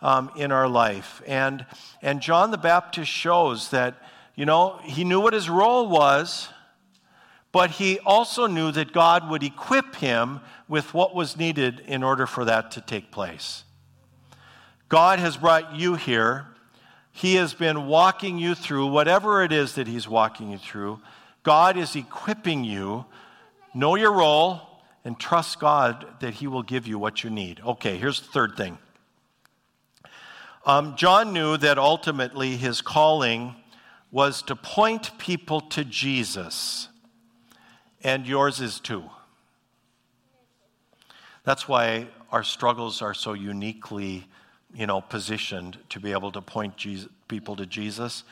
um, 0.03 0.33
in 0.37 0.51
our 0.51 0.69
life. 0.69 1.23
And, 1.25 1.65
and 2.03 2.21
John 2.21 2.51
the 2.51 2.59
Baptist 2.59 3.13
shows 3.13 3.71
that, 3.71 3.95
you 4.37 4.45
know, 4.45 4.79
he 4.85 5.03
knew 5.03 5.21
what 5.21 5.33
his 5.33 5.49
role 5.49 5.89
was, 5.89 6.49
but 7.51 7.71
he 7.71 7.99
also 8.01 8.47
knew 8.47 8.71
that 8.71 8.93
God 8.93 9.29
would 9.31 9.43
equip 9.43 9.97
him 9.97 10.41
with 10.69 10.93
what 10.93 11.15
was 11.15 11.37
needed 11.37 11.81
in 11.87 12.03
order 12.03 12.27
for 12.27 12.45
that 12.45 12.71
to 12.73 12.81
take 12.81 13.11
place. 13.11 13.65
God 14.89 15.19
has 15.19 15.37
brought 15.37 15.75
you 15.75 15.95
here. 15.95 16.47
He 17.13 17.37
has 17.37 17.55
been 17.55 17.87
walking 17.87 18.39
you 18.39 18.55
through 18.55 18.89
whatever 18.89 19.43
it 19.43 19.53
is 19.53 19.75
that 19.77 19.89
He's 19.89 20.07
walking 20.07 20.51
you 20.51 20.59
through. 20.59 21.01
God 21.43 21.77
is 21.77 21.97
equipping 21.97 22.63
you. 22.63 23.07
Know 23.75 23.95
your 23.95 24.13
role, 24.13 24.61
and 25.05 25.19
trust 25.19 25.59
God 25.59 26.07
that 26.21 26.35
He 26.35 26.47
will 26.47 26.63
give 26.63 26.87
you 26.87 26.99
what 26.99 27.25
you 27.25 27.31
need. 27.31 27.61
Okay, 27.65 27.97
here's 27.97 28.21
the 28.21 28.29
third 28.29 28.57
thing. 28.57 28.79
Um, 30.67 30.97
John 30.97 31.33
knew 31.33 31.57
that 31.59 31.79
ultimately 31.79 32.57
his 32.57 32.81
calling 32.81 33.55
was 34.11 34.43
to 34.43 34.57
point 34.57 35.19
people 35.19 35.61
to 35.61 35.85
Jesus, 35.85 36.89
and 38.03 38.27
yours 38.27 38.61
is 38.61 38.81
too. 38.81 39.05
That's 41.45 41.69
why 41.69 42.09
our 42.33 42.43
struggles 42.43 43.03
are 43.03 43.15
so 43.15 43.35
uniquely, 43.35 44.27
you 44.75 44.87
know, 44.87 45.01
positioned 45.01 45.79
to 45.91 46.01
be 46.01 46.13
able 46.13 46.33
to 46.33 46.41
point 46.41 46.77
Jesus, 46.77 47.09
people 47.29 47.57
to 47.57 47.67
Jesus. 47.67 48.25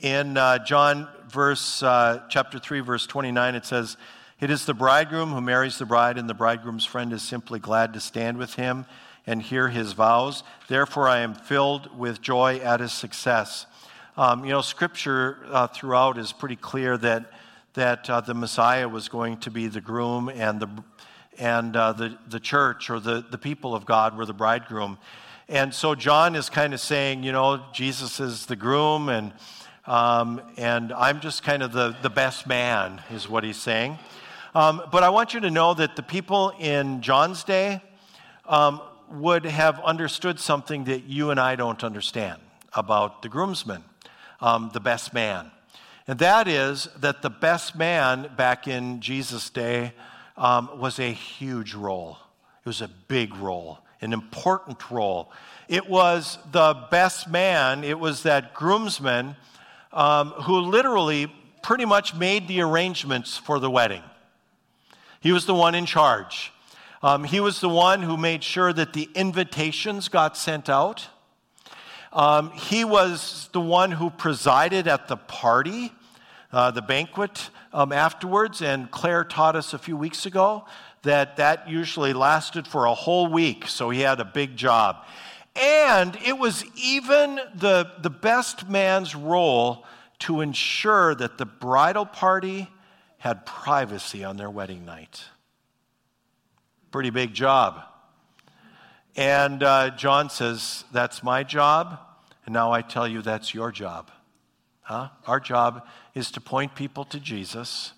In 0.00 0.36
uh, 0.36 0.64
John 0.64 1.08
verse 1.28 1.82
uh, 1.82 2.22
chapter 2.28 2.58
three, 2.58 2.80
verse 2.80 3.06
twenty-nine, 3.06 3.54
it 3.54 3.64
says, 3.64 3.96
it 4.38 4.50
is 4.50 4.66
the 4.66 4.74
bridegroom 4.74 5.30
who 5.30 5.40
marries 5.40 5.78
the 5.78 5.86
bride, 5.86 6.18
and 6.18 6.28
the 6.28 6.34
bridegroom's 6.34 6.84
friend 6.84 7.12
is 7.12 7.22
simply 7.22 7.58
glad 7.58 7.94
to 7.94 8.00
stand 8.00 8.36
with 8.36 8.54
him 8.54 8.84
and 9.26 9.40
hear 9.40 9.68
his 9.68 9.94
vows. 9.94 10.42
Therefore, 10.68 11.08
I 11.08 11.20
am 11.20 11.34
filled 11.34 11.96
with 11.98 12.20
joy 12.20 12.58
at 12.58 12.80
his 12.80 12.92
success. 12.92 13.66
Um, 14.18 14.46
you 14.46 14.50
know, 14.50 14.62
scripture 14.62 15.38
uh, 15.50 15.66
throughout 15.66 16.16
is 16.16 16.32
pretty 16.32 16.56
clear 16.56 16.96
that, 16.96 17.30
that 17.74 18.08
uh, 18.08 18.22
the 18.22 18.32
Messiah 18.32 18.88
was 18.88 19.10
going 19.10 19.36
to 19.40 19.50
be 19.50 19.66
the 19.66 19.82
groom 19.82 20.30
and, 20.30 20.58
the, 20.58 20.70
and 21.38 21.76
uh, 21.76 21.92
the, 21.92 22.16
the 22.26 22.40
church 22.40 22.88
or 22.88 22.98
the, 22.98 23.26
the 23.30 23.36
people 23.36 23.74
of 23.74 23.84
God 23.84 24.16
were 24.16 24.24
the 24.24 24.32
bridegroom. 24.32 24.96
And 25.50 25.74
so 25.74 25.94
John 25.94 26.34
is 26.34 26.48
kind 26.48 26.72
of 26.72 26.80
saying, 26.80 27.24
you 27.24 27.32
know, 27.32 27.62
Jesus 27.74 28.18
is 28.18 28.46
the 28.46 28.56
groom, 28.56 29.10
and, 29.10 29.34
um, 29.84 30.40
and 30.56 30.94
I'm 30.94 31.20
just 31.20 31.42
kind 31.42 31.62
of 31.62 31.72
the, 31.72 31.94
the 32.00 32.08
best 32.08 32.46
man, 32.46 33.02
is 33.10 33.28
what 33.28 33.44
he's 33.44 33.58
saying. 33.58 33.98
Um, 34.54 34.80
but 34.90 35.02
I 35.02 35.10
want 35.10 35.34
you 35.34 35.40
to 35.40 35.50
know 35.50 35.74
that 35.74 35.94
the 35.94 36.02
people 36.02 36.54
in 36.58 37.02
John's 37.02 37.44
day 37.44 37.82
um, 38.46 38.80
would 39.10 39.44
have 39.44 39.78
understood 39.80 40.40
something 40.40 40.84
that 40.84 41.04
you 41.04 41.30
and 41.30 41.38
I 41.38 41.54
don't 41.54 41.84
understand 41.84 42.40
about 42.72 43.20
the 43.20 43.28
groomsman, 43.28 43.84
um, 44.40 44.70
the 44.72 44.80
best 44.80 45.14
man. 45.14 45.50
And 46.06 46.18
that 46.20 46.46
is 46.46 46.88
that 47.00 47.22
the 47.22 47.30
best 47.30 47.76
man 47.76 48.30
back 48.36 48.68
in 48.68 49.00
Jesus' 49.00 49.50
day 49.50 49.92
um, 50.36 50.78
was 50.78 50.98
a 50.98 51.12
huge 51.12 51.74
role. 51.74 52.18
It 52.60 52.68
was 52.68 52.80
a 52.80 52.88
big 52.88 53.34
role, 53.36 53.78
an 54.00 54.12
important 54.12 54.90
role. 54.90 55.32
It 55.68 55.88
was 55.88 56.38
the 56.52 56.86
best 56.90 57.28
man, 57.28 57.82
it 57.82 57.98
was 57.98 58.22
that 58.22 58.54
groomsman 58.54 59.36
um, 59.92 60.30
who 60.30 60.60
literally 60.60 61.32
pretty 61.62 61.84
much 61.84 62.14
made 62.14 62.46
the 62.46 62.60
arrangements 62.60 63.36
for 63.36 63.58
the 63.58 63.70
wedding. 63.70 64.02
He 65.20 65.32
was 65.32 65.46
the 65.46 65.54
one 65.54 65.74
in 65.74 65.86
charge. 65.86 66.52
Um, 67.02 67.24
he 67.24 67.40
was 67.40 67.60
the 67.60 67.68
one 67.68 68.02
who 68.02 68.16
made 68.16 68.44
sure 68.44 68.72
that 68.72 68.92
the 68.92 69.08
invitations 69.14 70.08
got 70.08 70.36
sent 70.36 70.68
out. 70.68 71.08
Um, 72.16 72.50
he 72.52 72.82
was 72.82 73.50
the 73.52 73.60
one 73.60 73.92
who 73.92 74.08
presided 74.08 74.88
at 74.88 75.06
the 75.06 75.18
party, 75.18 75.92
uh, 76.50 76.70
the 76.70 76.80
banquet 76.80 77.50
um, 77.74 77.92
afterwards. 77.92 78.62
And 78.62 78.90
Claire 78.90 79.22
taught 79.22 79.54
us 79.54 79.74
a 79.74 79.78
few 79.78 79.98
weeks 79.98 80.24
ago 80.24 80.64
that 81.02 81.36
that 81.36 81.68
usually 81.68 82.14
lasted 82.14 82.66
for 82.66 82.86
a 82.86 82.94
whole 82.94 83.26
week. 83.26 83.68
So 83.68 83.90
he 83.90 84.00
had 84.00 84.18
a 84.18 84.24
big 84.24 84.56
job. 84.56 85.04
And 85.56 86.16
it 86.24 86.38
was 86.38 86.64
even 86.74 87.38
the, 87.54 87.92
the 88.00 88.08
best 88.08 88.66
man's 88.66 89.14
role 89.14 89.84
to 90.20 90.40
ensure 90.40 91.14
that 91.14 91.36
the 91.36 91.44
bridal 91.44 92.06
party 92.06 92.70
had 93.18 93.44
privacy 93.44 94.24
on 94.24 94.38
their 94.38 94.50
wedding 94.50 94.86
night. 94.86 95.22
Pretty 96.90 97.10
big 97.10 97.34
job. 97.34 97.82
And 99.16 99.62
uh, 99.62 99.90
John 99.90 100.30
says, 100.30 100.84
That's 100.92 101.22
my 101.22 101.42
job. 101.42 102.00
And 102.46 102.52
now 102.52 102.72
I 102.72 102.80
tell 102.80 103.06
you, 103.06 103.22
that's 103.22 103.52
your 103.52 103.72
job. 103.72 104.10
Huh? 104.82 105.08
Our 105.26 105.40
job 105.40 105.86
is 106.14 106.30
to 106.32 106.40
point 106.40 106.76
people 106.76 107.04
to 107.06 107.18
Jesus 107.18 107.92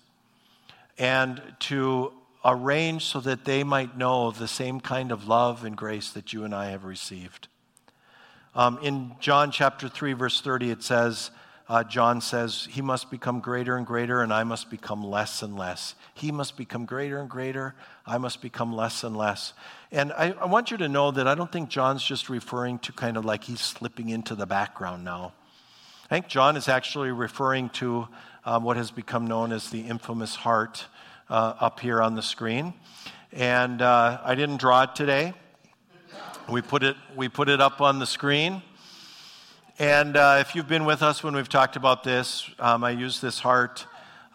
and 0.97 1.41
to 1.59 2.11
arrange 2.43 3.05
so 3.05 3.19
that 3.19 3.45
they 3.45 3.63
might 3.63 3.97
know 3.97 4.31
the 4.31 4.47
same 4.47 4.79
kind 4.79 5.11
of 5.11 5.27
love 5.27 5.63
and 5.63 5.77
grace 5.77 6.11
that 6.11 6.33
you 6.33 6.43
and 6.43 6.53
I 6.53 6.71
have 6.71 6.83
received. 6.83 7.47
Um, 8.55 8.79
in 8.81 9.11
John 9.19 9.51
chapter 9.51 9.87
3, 9.87 10.13
verse 10.13 10.41
30, 10.41 10.71
it 10.71 10.83
says, 10.83 11.29
uh, 11.69 11.83
John 11.83 12.19
says, 12.19 12.67
He 12.71 12.81
must 12.81 13.11
become 13.11 13.41
greater 13.41 13.77
and 13.77 13.85
greater, 13.85 14.23
and 14.23 14.33
I 14.33 14.43
must 14.43 14.71
become 14.71 15.03
less 15.03 15.43
and 15.43 15.55
less. 15.55 15.93
He 16.15 16.31
must 16.31 16.57
become 16.57 16.85
greater 16.85 17.19
and 17.19 17.29
greater, 17.29 17.75
I 18.09 18.17
must 18.17 18.41
become 18.41 18.73
less 18.73 19.03
and 19.03 19.15
less. 19.15 19.53
And 19.91 20.11
I, 20.13 20.31
I 20.31 20.45
want 20.45 20.71
you 20.71 20.77
to 20.77 20.89
know 20.89 21.11
that 21.11 21.27
I 21.27 21.35
don't 21.35 21.51
think 21.51 21.69
John's 21.69 22.03
just 22.03 22.27
referring 22.27 22.79
to 22.79 22.91
kind 22.91 23.17
of 23.17 23.23
like 23.23 23.43
he's 23.43 23.61
slipping 23.61 24.09
into 24.09 24.33
the 24.33 24.47
background 24.47 25.05
now. 25.05 25.33
I 26.05 26.15
think 26.15 26.27
John 26.27 26.57
is 26.57 26.67
actually 26.67 27.11
referring 27.11 27.69
to 27.69 28.07
um, 28.45 28.63
what 28.63 28.77
has 28.77 28.89
become 28.89 29.27
known 29.27 29.51
as 29.51 29.69
the 29.69 29.81
infamous 29.81 30.35
heart 30.35 30.87
uh, 31.29 31.53
up 31.59 31.79
here 31.79 32.01
on 32.01 32.15
the 32.15 32.23
screen. 32.23 32.73
And 33.31 33.79
uh, 33.79 34.19
I 34.23 34.33
didn't 34.33 34.57
draw 34.57 34.83
it 34.83 34.95
today. 34.95 35.35
We 36.49 36.63
put 36.63 36.81
it, 36.81 36.97
we 37.15 37.29
put 37.29 37.47
it 37.47 37.61
up 37.61 37.79
on 37.79 37.99
the 37.99 38.07
screen. 38.07 38.63
And 39.77 40.17
uh, 40.17 40.37
if 40.39 40.55
you've 40.55 40.67
been 40.67 40.85
with 40.85 41.03
us 41.03 41.23
when 41.23 41.35
we've 41.35 41.47
talked 41.47 41.75
about 41.75 42.03
this, 42.03 42.49
um, 42.57 42.83
I 42.83 42.89
use 42.89 43.21
this 43.21 43.39
heart 43.39 43.85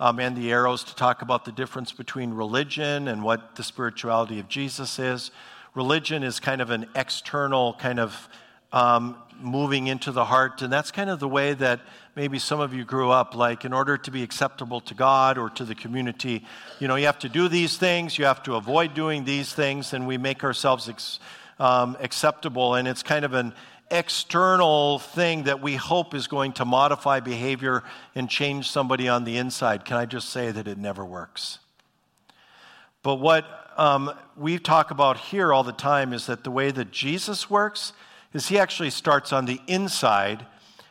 um, 0.00 0.18
and 0.18 0.36
the 0.36 0.50
arrows 0.50 0.84
to 0.84 0.94
talk 0.94 1.22
about 1.22 1.44
the 1.44 1.52
difference 1.52 1.92
between 1.92 2.32
religion 2.32 3.08
and 3.08 3.22
what 3.22 3.56
the 3.56 3.62
spirituality 3.62 4.40
of 4.40 4.48
Jesus 4.48 4.98
is. 4.98 5.30
Religion 5.74 6.22
is 6.22 6.40
kind 6.40 6.60
of 6.60 6.70
an 6.70 6.86
external 6.94 7.74
kind 7.74 7.98
of 7.98 8.28
um, 8.72 9.16
moving 9.40 9.86
into 9.86 10.10
the 10.10 10.24
heart, 10.24 10.62
and 10.62 10.72
that's 10.72 10.90
kind 10.90 11.08
of 11.08 11.20
the 11.20 11.28
way 11.28 11.54
that 11.54 11.80
maybe 12.16 12.38
some 12.38 12.60
of 12.60 12.74
you 12.74 12.84
grew 12.84 13.10
up. 13.10 13.34
Like, 13.34 13.64
in 13.64 13.72
order 13.72 13.96
to 13.96 14.10
be 14.10 14.22
acceptable 14.22 14.80
to 14.82 14.94
God 14.94 15.38
or 15.38 15.48
to 15.50 15.64
the 15.64 15.74
community, 15.74 16.44
you 16.80 16.88
know, 16.88 16.96
you 16.96 17.06
have 17.06 17.18
to 17.20 17.28
do 17.28 17.48
these 17.48 17.76
things, 17.76 18.18
you 18.18 18.24
have 18.24 18.42
to 18.44 18.56
avoid 18.56 18.94
doing 18.94 19.24
these 19.24 19.52
things, 19.52 19.92
and 19.92 20.06
we 20.06 20.18
make 20.18 20.42
ourselves 20.42 20.88
ex- 20.88 21.20
um, 21.58 21.96
acceptable, 22.00 22.74
and 22.74 22.88
it's 22.88 23.02
kind 23.02 23.24
of 23.24 23.34
an 23.34 23.54
external 23.94 24.98
thing 24.98 25.44
that 25.44 25.62
we 25.62 25.76
hope 25.76 26.14
is 26.14 26.26
going 26.26 26.52
to 26.54 26.64
modify 26.64 27.20
behavior 27.20 27.84
and 28.14 28.28
change 28.28 28.70
somebody 28.70 29.08
on 29.08 29.24
the 29.24 29.36
inside. 29.36 29.84
Can 29.84 29.96
I 29.96 30.04
just 30.04 30.30
say 30.30 30.50
that 30.50 30.66
it 30.66 30.78
never 30.78 31.04
works? 31.04 31.60
But 33.02 33.16
what 33.16 33.46
um, 33.76 34.12
we 34.36 34.58
talk 34.58 34.90
about 34.90 35.16
here 35.16 35.52
all 35.52 35.62
the 35.62 35.72
time 35.72 36.12
is 36.12 36.26
that 36.26 36.42
the 36.42 36.50
way 36.50 36.70
that 36.70 36.90
Jesus 36.90 37.48
works 37.48 37.92
is 38.32 38.48
he 38.48 38.58
actually 38.58 38.90
starts 38.90 39.32
on 39.32 39.44
the 39.44 39.60
inside 39.66 40.44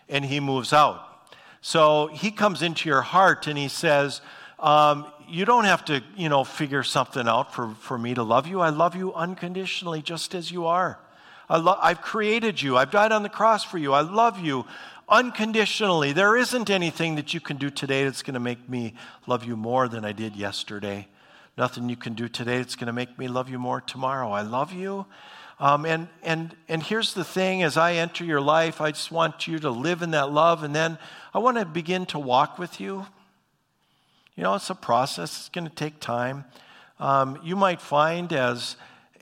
and 0.07 0.23
he 0.23 0.39
moves 0.39 0.71
out. 0.71 1.01
So 1.61 2.07
he 2.07 2.31
comes 2.31 2.61
into 2.61 2.87
your 2.87 3.01
heart 3.01 3.47
and 3.47 3.57
he 3.57 3.67
says, 3.67 4.21
um, 4.59 5.07
You 5.27 5.45
don't 5.45 5.65
have 5.65 5.83
to, 5.85 6.01
you 6.15 6.29
know, 6.29 6.43
figure 6.43 6.83
something 6.83 7.27
out 7.27 7.53
for, 7.53 7.73
for 7.75 7.97
me 7.97 8.13
to 8.13 8.23
love 8.23 8.47
you. 8.47 8.61
I 8.61 8.69
love 8.69 8.95
you 8.95 9.13
unconditionally, 9.13 10.01
just 10.01 10.35
as 10.35 10.51
you 10.51 10.65
are. 10.67 10.99
I 11.53 11.89
I've 11.89 12.01
created 12.01 12.61
you. 12.61 12.77
I've 12.77 12.89
died 12.89 13.11
on 13.11 13.21
the 13.21 13.29
cross 13.29 13.63
for 13.63 13.77
you. 13.77 13.93
I 13.93 14.01
love 14.01 14.39
you 14.39 14.65
unconditionally. 15.07 16.11
There 16.11 16.35
isn't 16.35 16.69
anything 16.69 17.15
that 17.15 17.33
you 17.33 17.39
can 17.39 17.57
do 17.57 17.69
today 17.69 18.05
that's 18.05 18.23
going 18.23 18.33
to 18.33 18.39
make 18.39 18.67
me 18.67 18.95
love 19.27 19.43
you 19.43 19.55
more 19.55 19.87
than 19.87 20.03
I 20.03 20.13
did 20.13 20.35
yesterday. 20.35 21.07
Nothing 21.55 21.89
you 21.89 21.95
can 21.95 22.15
do 22.15 22.27
today 22.27 22.57
that's 22.57 22.75
going 22.75 22.87
to 22.87 22.93
make 22.93 23.19
me 23.19 23.27
love 23.27 23.49
you 23.49 23.59
more 23.59 23.81
tomorrow. 23.81 24.31
I 24.31 24.41
love 24.41 24.73
you. 24.73 25.05
Um, 25.59 25.85
and, 25.85 26.07
and, 26.23 26.55
and 26.67 26.81
here's 26.81 27.13
the 27.13 27.23
thing 27.23 27.61
as 27.61 27.77
I 27.77 27.93
enter 27.93 28.25
your 28.25 28.41
life, 28.41 28.81
I 28.81 28.89
just 28.89 29.11
want 29.11 29.47
you 29.47 29.59
to 29.59 29.69
live 29.69 30.01
in 30.01 30.11
that 30.11 30.31
love, 30.31 30.63
and 30.63 30.75
then 30.75 30.97
I 31.33 31.37
want 31.37 31.57
to 31.57 31.65
begin 31.65 32.07
to 32.07 32.19
walk 32.19 32.57
with 32.57 32.81
you. 32.81 33.05
You 34.35 34.43
know, 34.43 34.55
it's 34.55 34.71
a 34.71 34.75
process, 34.75 35.37
it's 35.37 35.49
going 35.49 35.69
to 35.69 35.75
take 35.75 35.99
time. 35.99 36.45
Um, 36.99 37.39
you 37.43 37.55
might 37.55 37.81
find 37.81 38.33
as 38.33 38.75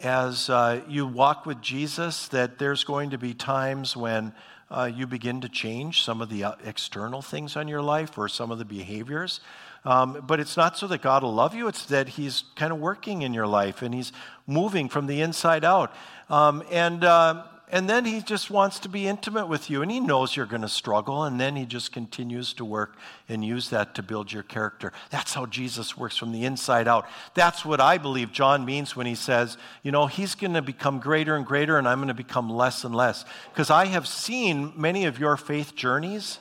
as 0.04 0.50
uh, 0.50 0.82
you 0.88 1.06
walk 1.06 1.46
with 1.46 1.62
Jesus 1.62 2.28
that 2.30 2.58
there's 2.58 2.84
going 2.84 3.12
to 3.12 3.18
be 3.18 3.34
times 3.34 3.96
when 3.96 4.34
uh, 4.72 4.90
you 4.94 5.06
begin 5.06 5.42
to 5.42 5.50
change 5.50 6.04
some 6.04 6.22
of 6.22 6.30
the 6.30 6.44
uh, 6.44 6.54
external 6.66 7.22
things 7.22 7.56
on 7.56 7.68
your 7.68 7.82
life 7.82 8.18
or 8.18 8.28
some 8.28 8.52
of 8.52 8.58
the 8.58 8.66
behaviors. 8.66 9.42
Um, 9.84 10.24
but 10.26 10.40
it's 10.40 10.58
not 10.58 10.78
so 10.78 10.88
that 10.88 11.02
God 11.02 11.24
will 11.24 11.34
love 11.34 11.54
you, 11.54 11.68
it's 11.68 11.86
that 11.88 12.10
He's 12.10 12.44
kind 12.56 12.72
of 12.72 12.80
working 12.80 13.22
in 13.22 13.34
your 13.34 13.48
life 13.48 13.82
and 13.82 13.94
He's 13.94 14.12
moving 14.48 14.90
from 14.90 15.08
the 15.08 15.22
inside 15.22 15.64
out. 15.64 15.94
Um, 16.30 16.64
and 16.72 17.04
uh, 17.04 17.44
and 17.72 17.90
then 17.90 18.04
he 18.04 18.22
just 18.22 18.52
wants 18.52 18.80
to 18.80 18.90
be 18.90 19.08
intimate 19.08 19.48
with 19.48 19.70
you. 19.70 19.82
And 19.82 19.90
he 19.90 20.02
knows 20.02 20.36
you're 20.36 20.46
going 20.46 20.62
to 20.62 20.68
struggle. 20.70 21.24
And 21.24 21.40
then 21.40 21.56
he 21.56 21.66
just 21.66 21.94
continues 21.94 22.52
to 22.56 22.66
work 22.66 22.98
and 23.30 23.46
use 23.46 23.70
that 23.70 23.96
to 23.96 24.04
build 24.04 24.32
your 24.34 24.44
character. 24.44 24.92
That's 25.10 25.34
how 25.34 25.46
Jesus 25.46 25.98
works 25.98 26.18
from 26.18 26.34
the 26.34 26.44
inside 26.44 26.90
out. 26.90 27.08
That's 27.34 27.64
what 27.64 27.80
I 27.80 27.98
believe 27.98 28.34
John 28.34 28.66
means 28.66 28.94
when 28.94 29.08
he 29.08 29.16
says, 29.16 29.58
you 29.84 29.92
know, 29.94 30.08
he's 30.08 30.36
going 30.36 30.54
to 30.54 30.62
become 30.62 31.00
greater 31.00 31.38
and 31.38 31.46
greater, 31.46 31.78
and 31.78 31.88
I'm 31.88 32.00
going 32.00 32.10
to 32.10 32.14
become 32.14 32.50
less 32.50 32.84
and 32.84 32.94
less. 32.94 33.24
Because 33.54 33.70
I 33.70 33.86
have 33.86 34.06
seen 34.06 34.74
many 34.76 35.06
of 35.06 35.18
your 35.18 35.38
faith 35.38 35.74
journeys. 35.74 36.40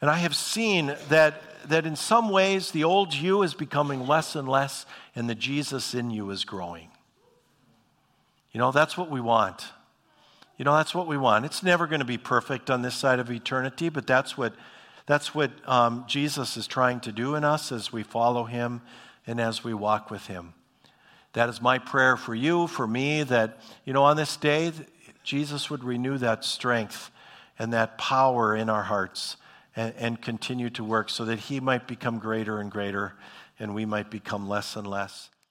And 0.00 0.08
I 0.08 0.18
have 0.18 0.36
seen 0.36 0.94
that, 1.08 1.68
that 1.68 1.84
in 1.84 1.96
some 1.96 2.30
ways 2.30 2.70
the 2.70 2.84
old 2.84 3.12
you 3.12 3.42
is 3.42 3.54
becoming 3.54 4.06
less 4.06 4.36
and 4.36 4.48
less, 4.48 4.86
and 5.16 5.28
the 5.28 5.34
Jesus 5.34 5.94
in 5.94 6.12
you 6.12 6.30
is 6.30 6.44
growing. 6.44 6.90
You 8.52 8.60
know, 8.60 8.70
that's 8.70 8.96
what 8.96 9.10
we 9.10 9.20
want. 9.20 9.66
You 10.58 10.64
know, 10.64 10.76
that's 10.76 10.94
what 10.94 11.06
we 11.06 11.16
want. 11.16 11.44
It's 11.44 11.62
never 11.62 11.86
going 11.86 12.00
to 12.00 12.04
be 12.04 12.18
perfect 12.18 12.68
on 12.68 12.82
this 12.82 12.96
side 12.96 13.20
of 13.20 13.30
eternity, 13.30 13.88
but 13.88 14.08
that's 14.08 14.36
what, 14.36 14.54
that's 15.06 15.32
what 15.32 15.52
um, 15.68 16.04
Jesus 16.08 16.56
is 16.56 16.66
trying 16.66 16.98
to 17.00 17.12
do 17.12 17.36
in 17.36 17.44
us 17.44 17.70
as 17.70 17.92
we 17.92 18.02
follow 18.02 18.44
him 18.44 18.82
and 19.24 19.40
as 19.40 19.62
we 19.62 19.72
walk 19.72 20.10
with 20.10 20.26
him. 20.26 20.54
That 21.34 21.48
is 21.48 21.62
my 21.62 21.78
prayer 21.78 22.16
for 22.16 22.34
you, 22.34 22.66
for 22.66 22.88
me, 22.88 23.22
that, 23.22 23.60
you 23.84 23.92
know, 23.92 24.02
on 24.02 24.16
this 24.16 24.36
day, 24.36 24.72
Jesus 25.22 25.70
would 25.70 25.84
renew 25.84 26.18
that 26.18 26.44
strength 26.44 27.12
and 27.56 27.72
that 27.72 27.96
power 27.96 28.56
in 28.56 28.68
our 28.68 28.82
hearts 28.82 29.36
and, 29.76 29.94
and 29.96 30.20
continue 30.20 30.70
to 30.70 30.82
work 30.82 31.08
so 31.08 31.24
that 31.26 31.38
he 31.38 31.60
might 31.60 31.86
become 31.86 32.18
greater 32.18 32.58
and 32.58 32.70
greater 32.70 33.14
and 33.60 33.76
we 33.76 33.84
might 33.84 34.10
become 34.10 34.48
less 34.48 34.74
and 34.74 34.86
less. 34.86 35.30